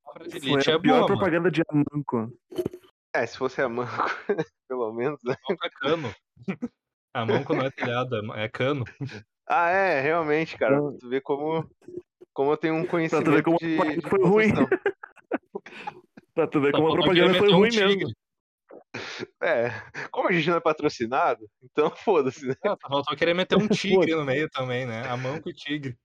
[0.09, 1.07] A Brasilite a é pior boa, mano.
[1.07, 2.33] propaganda de Amanco.
[3.15, 3.93] É, se fosse a Manco,
[4.69, 5.35] pelo menos, né?
[5.49, 6.15] Manco é cano.
[7.15, 8.85] A manco não é telhado, é cano.
[9.47, 10.81] Ah, é, realmente, cara.
[10.81, 11.69] Pra Tu vê como
[12.33, 14.53] como eu tenho um Pra tu ver conhecimento como de, a foi ruim.
[16.35, 17.89] Pra tu ver como a propaganda foi um ruim mesmo.
[17.91, 18.13] tigre.
[19.43, 19.69] É,
[20.11, 22.55] como a gente não é patrocinado, então foda-se, né?
[22.65, 25.03] Ah, só faltou querer meter um tigre no meio também, né?
[25.09, 25.97] A mão com o tigre.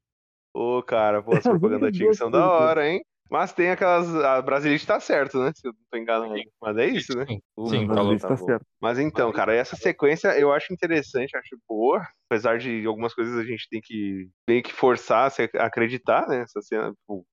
[0.53, 3.01] Ô, cara, pô, as As propagandas duas são da hora, hein?
[3.30, 4.13] Mas tem aquelas.
[4.15, 5.51] A Brasilite tá certo, né?
[5.55, 6.34] Se eu não tô enganado.
[6.61, 7.25] Mas é isso, né?
[7.28, 8.17] Sim, Uh, sim, falou.
[8.17, 8.45] tá bom.
[8.45, 8.65] certo.
[8.80, 12.05] Mas então, cara, essa sequência eu acho interessante, acho boa.
[12.30, 16.41] Apesar de algumas coisas a gente tem que meio que forçar a se acreditar, né?
[16.41, 17.25] Essa cena, tipo,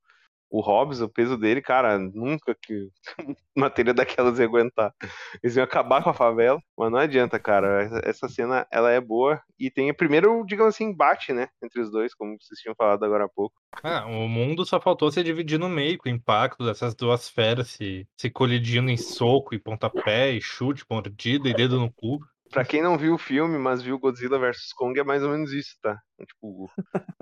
[0.50, 2.88] o Hobbs, o peso dele, cara, nunca que
[3.56, 4.94] uma telha daquelas ia aguentar.
[5.42, 7.82] Eles iam acabar com a favela, mas não adianta, cara.
[7.82, 11.48] Essa, essa cena, ela é boa e tem o primeiro, digamos assim, embate, né?
[11.62, 13.54] Entre os dois, como vocês tinham falado agora há pouco.
[13.82, 17.68] Ah, o mundo só faltou se dividir no meio com o impacto dessas duas feras
[17.70, 22.20] se, se colidindo em soco e pontapé, e chute, mordida e dedo no cu.
[22.54, 25.52] Pra quem não viu o filme, mas viu Godzilla vs Kong, é mais ou menos
[25.52, 25.98] isso, tá?
[26.24, 26.70] Tipo,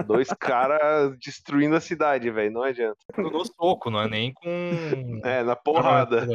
[0.07, 2.53] dois caras destruindo a cidade, velho.
[2.53, 2.99] Não adianta.
[3.16, 5.20] No soco, não é nem com.
[5.24, 6.26] É, na porrada.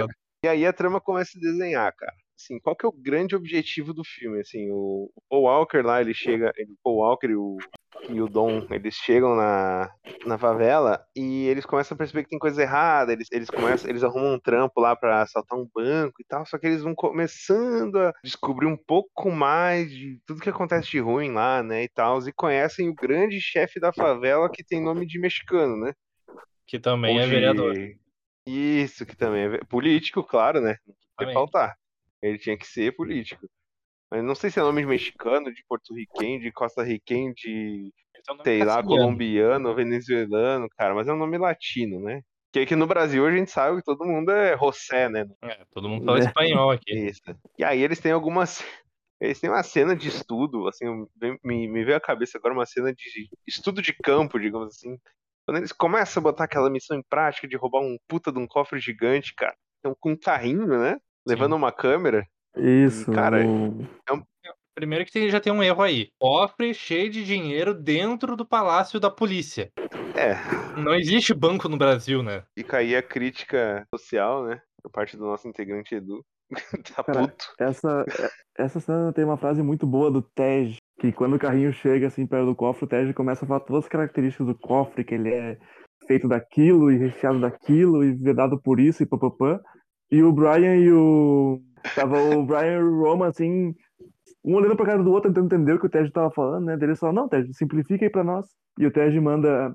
[0.43, 2.11] E aí a trama começa a se desenhar, cara.
[2.39, 4.39] Assim, qual que é o grande objetivo do filme?
[4.39, 7.57] Assim, o o Paul Walker lá, ele chega, ele- o Paul Walker e o,
[8.09, 9.89] e o Dom, eles chegam na,
[10.25, 14.03] na favela e eles começam a perceber que tem coisa errada, eles, eles começam, eles
[14.03, 17.97] arrumam um trampo lá pra assaltar um banco e tal, só que eles vão começando
[17.99, 22.19] a descobrir um pouco mais de tudo que acontece de ruim lá, né, e tal,
[22.27, 25.93] e conhecem o grande chefe da favela que tem nome de mexicano, né?
[26.67, 27.75] Que também Ou é de- vereador.
[28.45, 30.75] Isso, que também é político, claro, né?
[30.85, 31.33] Pode Também.
[31.33, 31.75] faltar.
[32.21, 33.47] Ele tinha que ser político.
[34.11, 38.63] Mas não sei se é nome de mexicano, de porto-riquenho, de costa-riquenho, de, é sei
[38.63, 42.21] lá, colombiano, venezuelano, cara, mas é um nome latino, né?
[42.53, 45.25] Que aqui no Brasil a gente sabe que todo mundo é José, né?
[45.43, 46.23] É, todo mundo fala É.
[46.23, 46.93] espanhol aqui.
[46.93, 47.21] Isso.
[47.57, 48.63] E aí eles têm algumas.
[49.19, 50.85] Eles têm uma cena de estudo, assim,
[51.43, 54.97] me, me veio à cabeça agora uma cena de estudo de campo, digamos assim.
[55.45, 58.45] Quando eles começam a botar aquela missão em prática de roubar um puta de um
[58.47, 59.55] cofre gigante, cara.
[59.79, 60.97] Então, com um carrinho, né?
[61.27, 62.25] Levando uma câmera.
[62.55, 63.85] Isso, Cara, o-
[64.73, 66.09] Primeiro que tem- já tem um erro aí.
[66.19, 69.71] Cofre cheio de dinheiro dentro do palácio da polícia.
[70.15, 70.35] É,
[70.79, 72.43] Não existe banco no Brasil, né?
[72.55, 74.61] fica aí a crítica social, né?
[74.83, 76.23] Por parte do nosso integrante Edu.
[76.95, 77.45] tá Cara, puto.
[77.59, 81.73] essa, é- essa cena tem uma frase muito boa do Tej, que quando o carrinho
[81.73, 85.03] chega assim perto do cofre, o Tej começa a falar todas as características do cofre,
[85.03, 85.57] que ele é
[86.07, 89.59] feito daquilo e recheado daquilo e vedado por isso e papapã.
[90.11, 91.61] E o Brian e o.
[91.95, 93.73] Tava o Brian e o Roman assim,
[94.43, 96.77] um olhando pra cara do outro, tentando entender o que o Tej tava falando, né?
[96.81, 98.45] Ele só, não, Tej, simplifica aí pra nós.
[98.79, 99.73] E o Tej manda,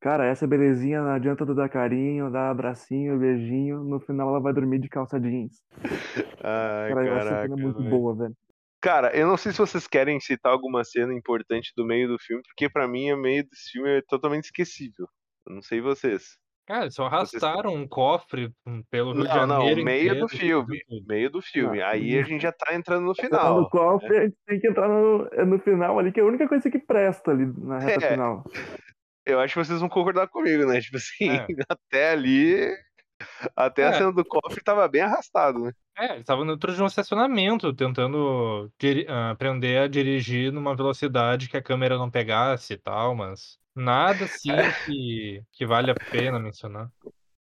[0.00, 4.52] cara, essa belezinha não adianta tu dar carinho, dar abracinho, beijinho, no final ela vai
[4.52, 5.62] dormir de calça jeans.
[6.42, 7.42] Ai, Cara, acho essa caraca.
[7.48, 8.34] cena muito boa, velho.
[8.80, 12.42] Cara, eu não sei se vocês querem citar alguma cena importante do meio do filme,
[12.42, 15.06] porque pra mim o meio desse filme é totalmente esquecível.
[15.46, 16.36] Eu não sei vocês.
[16.66, 20.20] Cara, só Vocês- arrastaram um cofre hum, pelo Rio de Não, não, Janeiro meio inteiro,
[20.20, 20.78] do filme.
[21.06, 21.82] Meio do filme.
[21.82, 23.62] Ah, Aí a gente já tá entrando no Essa final.
[23.62, 26.26] do cofre, a gente tem que entrar no, é no final ali, que é a
[26.26, 28.10] única coisa que presta ali na reta É.
[28.12, 28.42] final.
[29.26, 30.80] Eu acho que vocês vão concordar comigo, né?
[30.80, 31.46] Tipo assim, É.
[31.68, 32.70] até ali.
[33.56, 33.92] Até a É.
[33.94, 35.72] cena do cofre tava bem arrastado, né?
[35.98, 38.70] É, ele tava dentro de um estacionamento, tentando
[39.08, 44.24] ah, aprender a dirigir numa velocidade que a câmera não pegasse e tal, mas nada
[44.24, 44.50] assim
[44.84, 46.90] que, que vale a pena mencionar.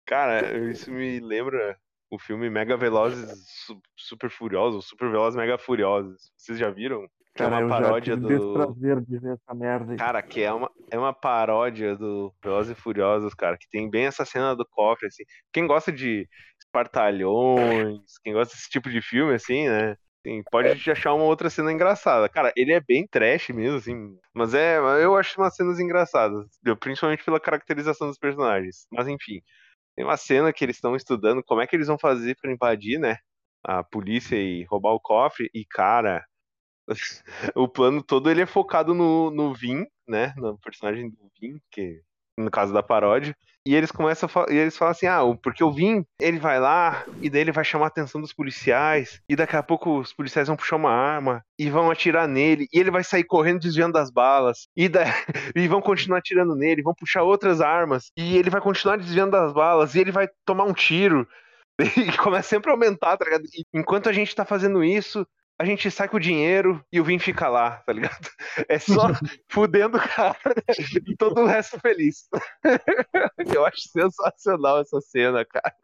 [0.05, 1.77] Cara, isso me lembra
[2.11, 6.33] o filme Mega Velozes Su- Super Furiosos, Super Velozes Mega Furiosos.
[6.37, 7.09] Vocês já viram?
[7.35, 8.39] Que é Cara, uma eu já paródia tive do.
[8.39, 9.99] desprazer de ver essa merda aí.
[9.99, 14.07] Cara, que é uma, é uma paródia do Velozes e Furiosos, cara, que tem bem
[14.07, 15.25] essa cena do cofre, assim.
[15.53, 16.29] Quem gosta de
[16.61, 19.97] espartalhões, quem gosta desse tipo de filme, assim, né?
[20.27, 22.29] Assim, pode achar uma outra cena engraçada.
[22.29, 24.19] Cara, ele é bem trash mesmo, assim.
[24.35, 26.47] Mas é, eu acho umas cenas engraçadas,
[26.81, 28.87] principalmente pela caracterização dos personagens.
[28.91, 29.41] Mas enfim,
[29.95, 32.99] tem uma cena que eles estão estudando como é que eles vão fazer pra invadir,
[32.99, 33.19] né?
[33.65, 35.51] A polícia e roubar o cofre.
[35.55, 36.25] E, cara,
[37.55, 40.35] o plano todo ele é focado no, no Vin, né?
[40.37, 42.03] No personagem do Vin, que
[42.39, 43.35] no caso da paródia.
[43.67, 47.29] E eles começam e eles falam assim: "Ah, porque o Vin, ele vai lá e
[47.29, 50.57] daí ele vai chamar a atenção dos policiais, e daqui a pouco os policiais vão
[50.57, 54.69] puxar uma arma e vão atirar nele, e ele vai sair correndo desviando das balas.
[54.77, 55.03] E, da-
[55.57, 59.53] e vão continuar atirando nele, vão puxar outras armas, e ele vai continuar desviando das
[59.53, 61.27] balas, e ele vai tomar um tiro.
[61.97, 63.45] E começa sempre a aumentar, tá ligado?
[63.53, 65.27] E enquanto a gente tá fazendo isso,
[65.59, 68.17] a gente sai com o dinheiro e o Vin fica lá, tá ligado?
[68.69, 69.09] É só
[69.51, 70.39] fudendo o cara
[71.07, 72.27] e todo o resto feliz.
[73.55, 75.75] Eu acho sensacional essa cena, cara.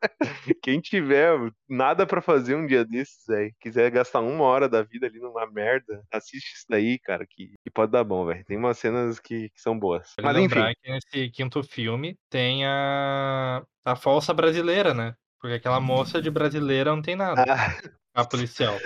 [0.62, 5.06] Quem tiver nada pra fazer um dia desses, velho, quiser gastar uma hora da vida
[5.06, 8.42] ali numa merda, assiste isso daí, cara, que, que pode dar bom, velho.
[8.46, 10.14] Tem umas cenas que, que são boas.
[10.20, 15.14] Vale Mas enfim, lembrar que nesse quinto filme tem a, a falsa brasileira, né?
[15.38, 17.44] Porque aquela moça de brasileira não tem nada.
[17.46, 17.76] ah,
[18.14, 18.78] A policial.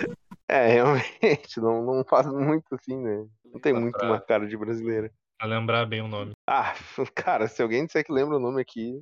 [0.47, 0.67] É,
[1.21, 3.25] realmente, não, não faz muito assim, né?
[3.45, 5.11] Não tem muito uma cara de brasileira.
[5.37, 6.31] Pra lembrar bem o nome.
[6.47, 6.73] Ah,
[7.13, 8.93] cara, se alguém disser que lembra o nome aqui.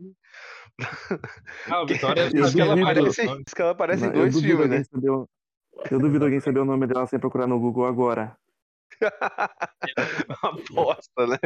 [1.67, 4.69] Ah, o Vitória Eu Diz que ela aparece, diz que ela aparece em dois filmes,
[4.69, 4.83] né?
[4.83, 8.37] saber Eu duvido alguém saber o nome dela sem procurar no Google agora.
[10.43, 11.37] Uma bosta, né?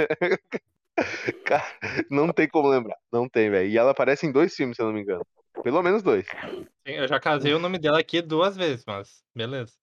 [1.45, 1.63] Cara,
[2.09, 2.97] não tem como lembrar.
[3.11, 3.69] Não tem, velho.
[3.69, 5.25] E ela aparece em dois filmes, se eu não me engano.
[5.63, 6.25] Pelo menos dois.
[6.25, 9.73] Sim, Eu já casei o nome dela aqui duas vezes, mas beleza.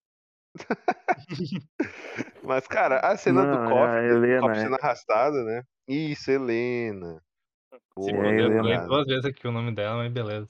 [2.43, 4.61] Mas, cara, a cena Não, do é a cofre, do Helena, cofre é.
[4.61, 5.63] sendo arrastado, né?
[5.87, 7.21] Isso, Helena.
[7.99, 8.87] Se Boa, É, Helena.
[8.87, 10.47] duas vezes aqui o nome dela, mas beleza.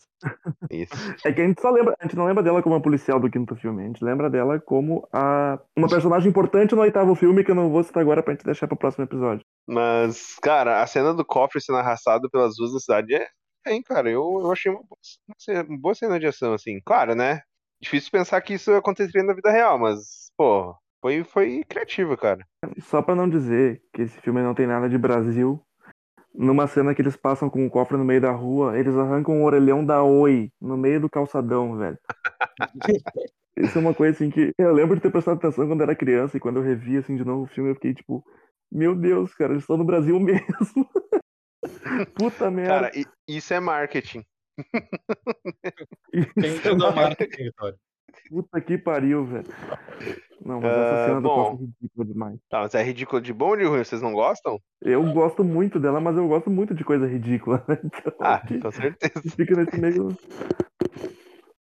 [0.69, 0.91] Isso.
[1.25, 3.29] É que a gente só lembra, a gente não lembra dela como a policial do
[3.29, 7.51] quinto filme, a gente lembra dela como a uma personagem importante no oitavo filme que
[7.51, 9.45] eu não vou citar agora pra gente deixar pro próximo episódio.
[9.67, 13.27] Mas, cara, a cena do cofre sendo arrastado pelas ruas da cidade é.
[13.65, 16.79] Hein, cara, eu, eu achei uma boa, uma boa cena de ação, assim.
[16.85, 17.41] Claro, né?
[17.81, 22.45] Difícil pensar que isso aconteceria na vida real, mas, pô, foi, foi criativo, cara.
[22.79, 25.61] Só pra não dizer que esse filme não tem nada de Brasil,
[26.33, 29.45] numa cena que eles passam com o cofre no meio da rua, eles arrancam o
[29.45, 31.97] orelhão da Oi no meio do calçadão, velho.
[33.57, 36.37] Isso é uma coisa assim que eu lembro de ter prestado atenção quando era criança
[36.37, 38.23] e quando eu revi assim de novo o filme eu fiquei tipo,
[38.71, 40.87] meu Deus, cara, eles estão no Brasil mesmo.
[42.13, 42.91] Puta merda.
[42.91, 42.91] Cara,
[43.27, 44.23] isso é marketing.
[46.39, 47.77] Tem que dar marketing, Vitória.
[48.29, 49.45] Puta que pariu, velho.
[50.43, 52.39] Não, mas essa Ah, cena do é ridícula demais.
[52.49, 53.83] Tá, mas é ridículo de bom ou de ruim?
[53.83, 54.59] Vocês não gostam?
[54.81, 57.63] Eu gosto muito dela, mas eu gosto muito de coisa ridícula.
[57.67, 57.77] né?
[57.83, 59.13] Então, Ah, com certeza.
[59.35, 60.17] fica nesse meio.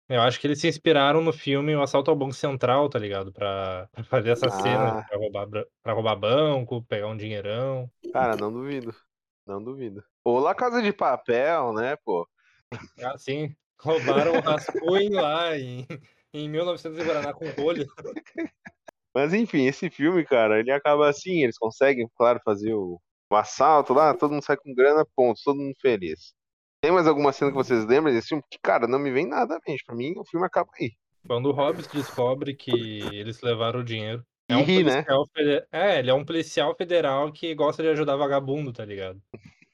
[0.09, 3.31] Eu acho que eles se inspiraram no filme O Assalto ao Banco Central, tá ligado?
[3.31, 5.03] Pra, pra fazer essa cena, Ah.
[5.03, 5.47] pra roubar,
[5.83, 7.89] pra roubar banco, pegar um dinheirão.
[8.13, 8.95] Cara, não duvido.
[9.45, 10.01] Não duvido.
[10.23, 12.27] Ou La Casa de Papel, né, pô?
[13.13, 15.85] Assim, roubaram o rascunho lá em,
[16.33, 17.85] em 1900 e Guaraná com rolha.
[19.13, 22.99] Mas enfim, esse filme, cara, ele acaba assim, eles conseguem, claro, fazer o,
[23.31, 26.33] o assalto lá, todo mundo sai com grana, ponto, todo mundo feliz.
[26.81, 28.43] Tem mais alguma cena que vocês lembram desse filme?
[28.51, 29.83] Que, cara, não me vem nada à mente.
[29.83, 30.91] Pra mim, o filme acaba aí.
[31.27, 34.23] Quando o Hobbs descobre que eles levaram o dinheiro.
[34.47, 35.01] É um ri, né?
[35.03, 39.19] policial fede- É, ele é um policial federal que gosta de ajudar vagabundo, tá ligado?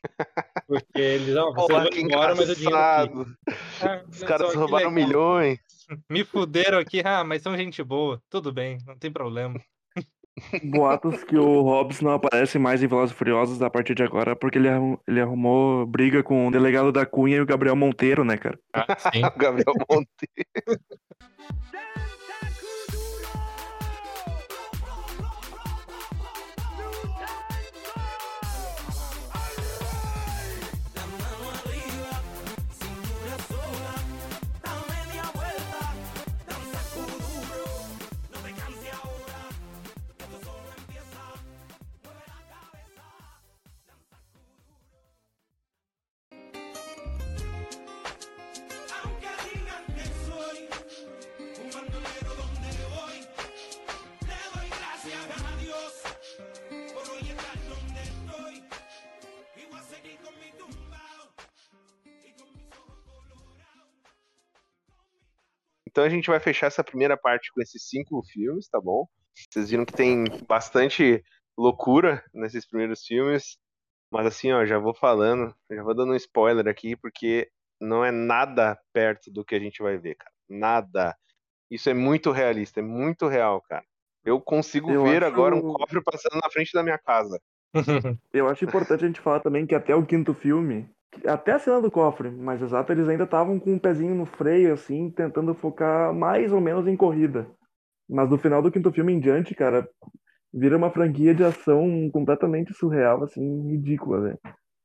[0.67, 3.35] Porque eles, ó, vocês Olha vão que embora, mas o dinheiro aqui.
[3.81, 5.07] Ah, Os caras roubaram legal.
[5.07, 5.59] milhões.
[6.09, 8.21] Me fuderam aqui, ah, mas são gente boa.
[8.29, 9.59] Tudo bem, não tem problema.
[10.63, 14.35] Boatos que o Hobbs não aparece mais em Velozes e Furiosos a partir de agora,
[14.35, 18.23] porque ele, arrum- ele arrumou briga com o delegado da Cunha e o Gabriel Monteiro,
[18.23, 18.57] né, cara?
[18.73, 19.23] Ah, sim.
[19.23, 20.07] O Gabriel Monteiro.
[65.93, 69.05] Então a gente vai fechar essa primeira parte com esses cinco filmes, tá bom?
[69.51, 71.23] Vocês viram que tem bastante
[71.55, 73.57] loucura nesses primeiros filmes.
[74.11, 77.47] Mas assim, ó, já vou falando, já vou dando um spoiler aqui, porque
[77.79, 80.31] não é nada perto do que a gente vai ver, cara.
[80.49, 81.15] Nada.
[81.69, 83.85] Isso é muito realista, é muito real, cara.
[84.25, 87.39] Eu consigo Eu ver acho- agora um cofre passando na frente da minha casa.
[88.33, 90.89] Eu acho importante a gente falar também que até o quinto filme,
[91.25, 94.73] até a cena do cofre, mais exato, eles ainda estavam com um pezinho no freio,
[94.73, 97.47] assim, tentando focar mais ou menos em corrida.
[98.09, 99.87] Mas no final do quinto filme em diante, cara,
[100.53, 104.37] vira uma franquia de ação completamente surreal, assim, ridícula, né?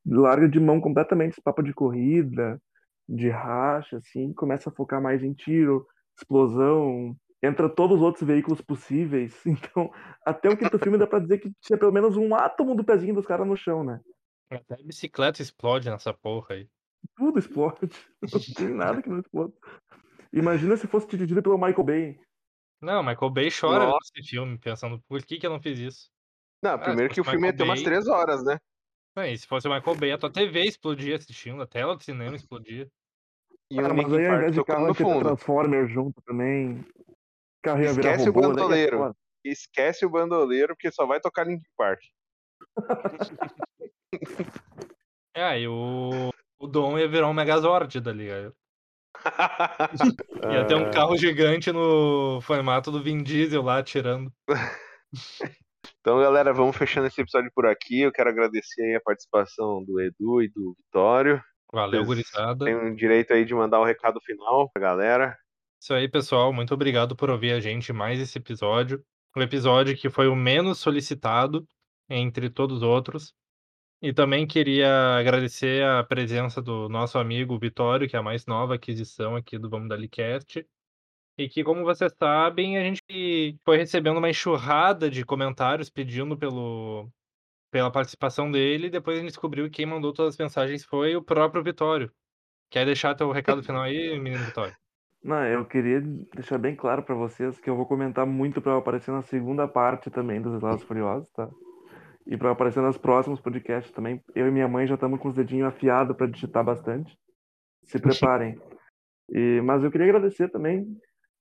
[0.05, 2.59] Larga de mão completamente esse papo de corrida,
[3.07, 5.85] de racha, assim, começa a focar mais em tiro,
[6.17, 9.41] explosão, entra todos os outros veículos possíveis.
[9.45, 9.91] Então,
[10.25, 13.15] até o quinto filme dá pra dizer que tinha pelo menos um átomo do pezinho
[13.15, 13.99] dos caras no chão, né?
[14.49, 16.69] Até a bicicleta explode nessa porra aí.
[17.15, 17.89] Tudo explode.
[18.21, 19.53] Não tem nada que não explode.
[20.33, 22.19] Imagina se fosse dirigido pelo Michael Bay.
[22.81, 24.11] Não, Michael Bay chora Nossa.
[24.15, 26.11] esse filme, pensando, por que que eu não fiz isso?
[26.63, 28.57] Não, Ah, primeiro que o filme ia ter umas três horas, né?
[29.15, 32.03] Não, e se fosse o Michael Bay, a tua TV explodia assistindo, a tela do
[32.03, 32.89] cinema explodia.
[33.69, 35.25] E um Ah, mas aí ao invés de carro, no fundo.
[35.25, 36.85] Transformer junto também.
[37.63, 38.47] Virar Esquece o robô, né?
[38.47, 38.97] bandoleiro.
[38.97, 39.15] Foda.
[39.43, 41.99] Esquece o bandoleiro, porque só vai tocar Linkin Park.
[45.35, 46.29] É, e o,
[46.59, 48.53] o Dom ia virar um Megazord, tá ligado?
[50.53, 54.31] Ia ter um Ah, carro gigante no formato do Vin Diesel lá atirando.
[56.01, 58.01] Então, galera, vamos fechando esse episódio por aqui.
[58.01, 61.41] Eu quero agradecer aí a participação do Edu e do Vitório.
[61.71, 62.65] Valeu, Vocês gurizada.
[62.65, 65.37] Tem o direito aí de mandar o recado final pra galera.
[65.81, 66.53] Isso aí, pessoal.
[66.53, 69.03] Muito obrigado por ouvir a gente mais esse episódio.
[69.35, 71.65] Um episódio que foi o menos solicitado
[72.09, 73.33] entre todos os outros.
[74.01, 78.75] E também queria agradecer a presença do nosso amigo Vitório, que é a mais nova
[78.75, 80.65] aquisição aqui do Vamos Dali Cast.
[81.37, 87.09] E que, como vocês sabem, a gente foi recebendo uma enxurrada de comentários pedindo pelo,
[87.69, 88.87] pela participação dele.
[88.87, 92.09] E depois a gente descobriu que quem mandou todas as mensagens foi o próprio Vitório.
[92.69, 94.75] Quer deixar teu recado final aí, menino Vitório?
[95.21, 95.99] Não, eu queria
[96.33, 100.09] deixar bem claro pra vocês que eu vou comentar muito eu aparecer na segunda parte
[100.09, 101.49] também dos e Furiosos, tá?
[102.27, 104.21] E eu aparecer nos próximos podcasts também.
[104.35, 107.17] Eu e minha mãe já estamos com os dedinhos afiados pra digitar bastante.
[107.83, 108.59] Se preparem.
[109.29, 110.97] E, mas eu queria agradecer também o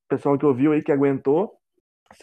[0.08, 1.52] pessoal que ouviu aí, que aguentou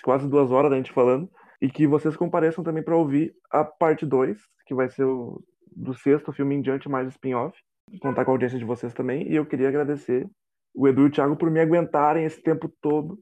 [0.03, 1.29] quase duas horas da gente falando.
[1.61, 5.41] E que vocês compareçam também pra ouvir a parte 2, que vai ser o
[5.75, 7.57] do sexto filme em diante, mais spin-off.
[8.01, 9.29] Contar com a audiência de vocês também.
[9.29, 10.27] E eu queria agradecer
[10.73, 13.19] o Edu e o Thiago por me aguentarem esse tempo todo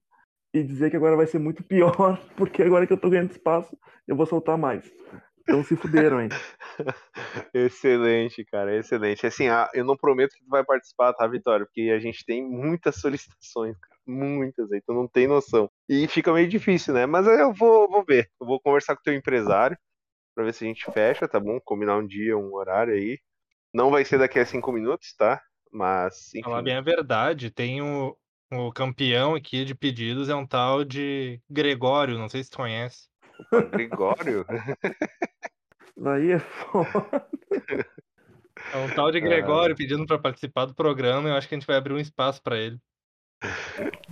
[0.54, 1.93] e dizer que agora vai ser muito pior,
[2.38, 3.78] porque agora que eu tô ganhando espaço,
[4.08, 4.91] eu vou soltar mais.
[5.41, 6.30] Então se fuderam, hein?
[7.54, 9.28] Excelente, cara, excelente.
[9.28, 11.66] Assim, ah, eu não prometo que tu vai participar, tá, Vitória?
[11.66, 13.93] Porque a gente tem muitas solicitações, cara.
[14.08, 15.70] Muitas aí, tu não tem noção.
[15.89, 17.06] E fica meio difícil, né?
[17.06, 18.30] Mas eu vou, vou ver.
[18.39, 19.78] Eu vou conversar com o teu empresário
[20.34, 21.60] pra ver se a gente fecha, tá bom?
[21.64, 23.20] Combinar um dia, um horário aí.
[23.74, 25.41] Não vai ser daqui a cinco minutos, tá?
[25.72, 26.66] Mas, Falar enfim.
[26.66, 28.16] bem a verdade, tem o,
[28.58, 33.08] o campeão aqui de pedidos, é um tal de Gregório, não sei se tu conhece.
[33.72, 34.45] Gregório?
[35.97, 37.28] Daí é foda.
[38.74, 41.68] É um tal de Gregório pedindo pra participar do programa, eu acho que a gente
[41.68, 42.80] vai abrir um espaço pra ele.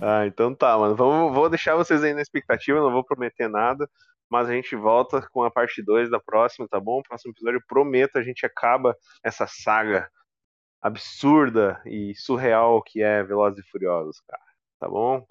[0.00, 0.94] Ah, então tá, mano.
[0.94, 3.88] Vamos, vou deixar vocês aí na expectativa, não vou prometer nada.
[4.30, 7.02] Mas a gente volta com a parte 2 da próxima, tá bom?
[7.02, 10.08] Próximo episódio, eu prometo, a gente acaba essa saga
[10.82, 14.42] absurda e surreal que é Velozes e Furiosos, cara.
[14.80, 15.24] Tá bom?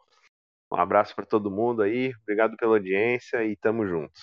[0.71, 2.13] Um abraço pra todo mundo aí.
[2.23, 4.19] Obrigado pela audiência e tamo junto.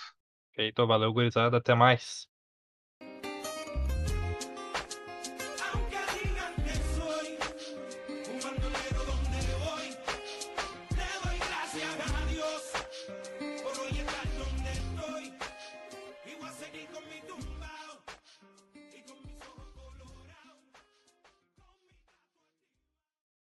[0.54, 2.26] Feito, valeu, gurizada, até mais.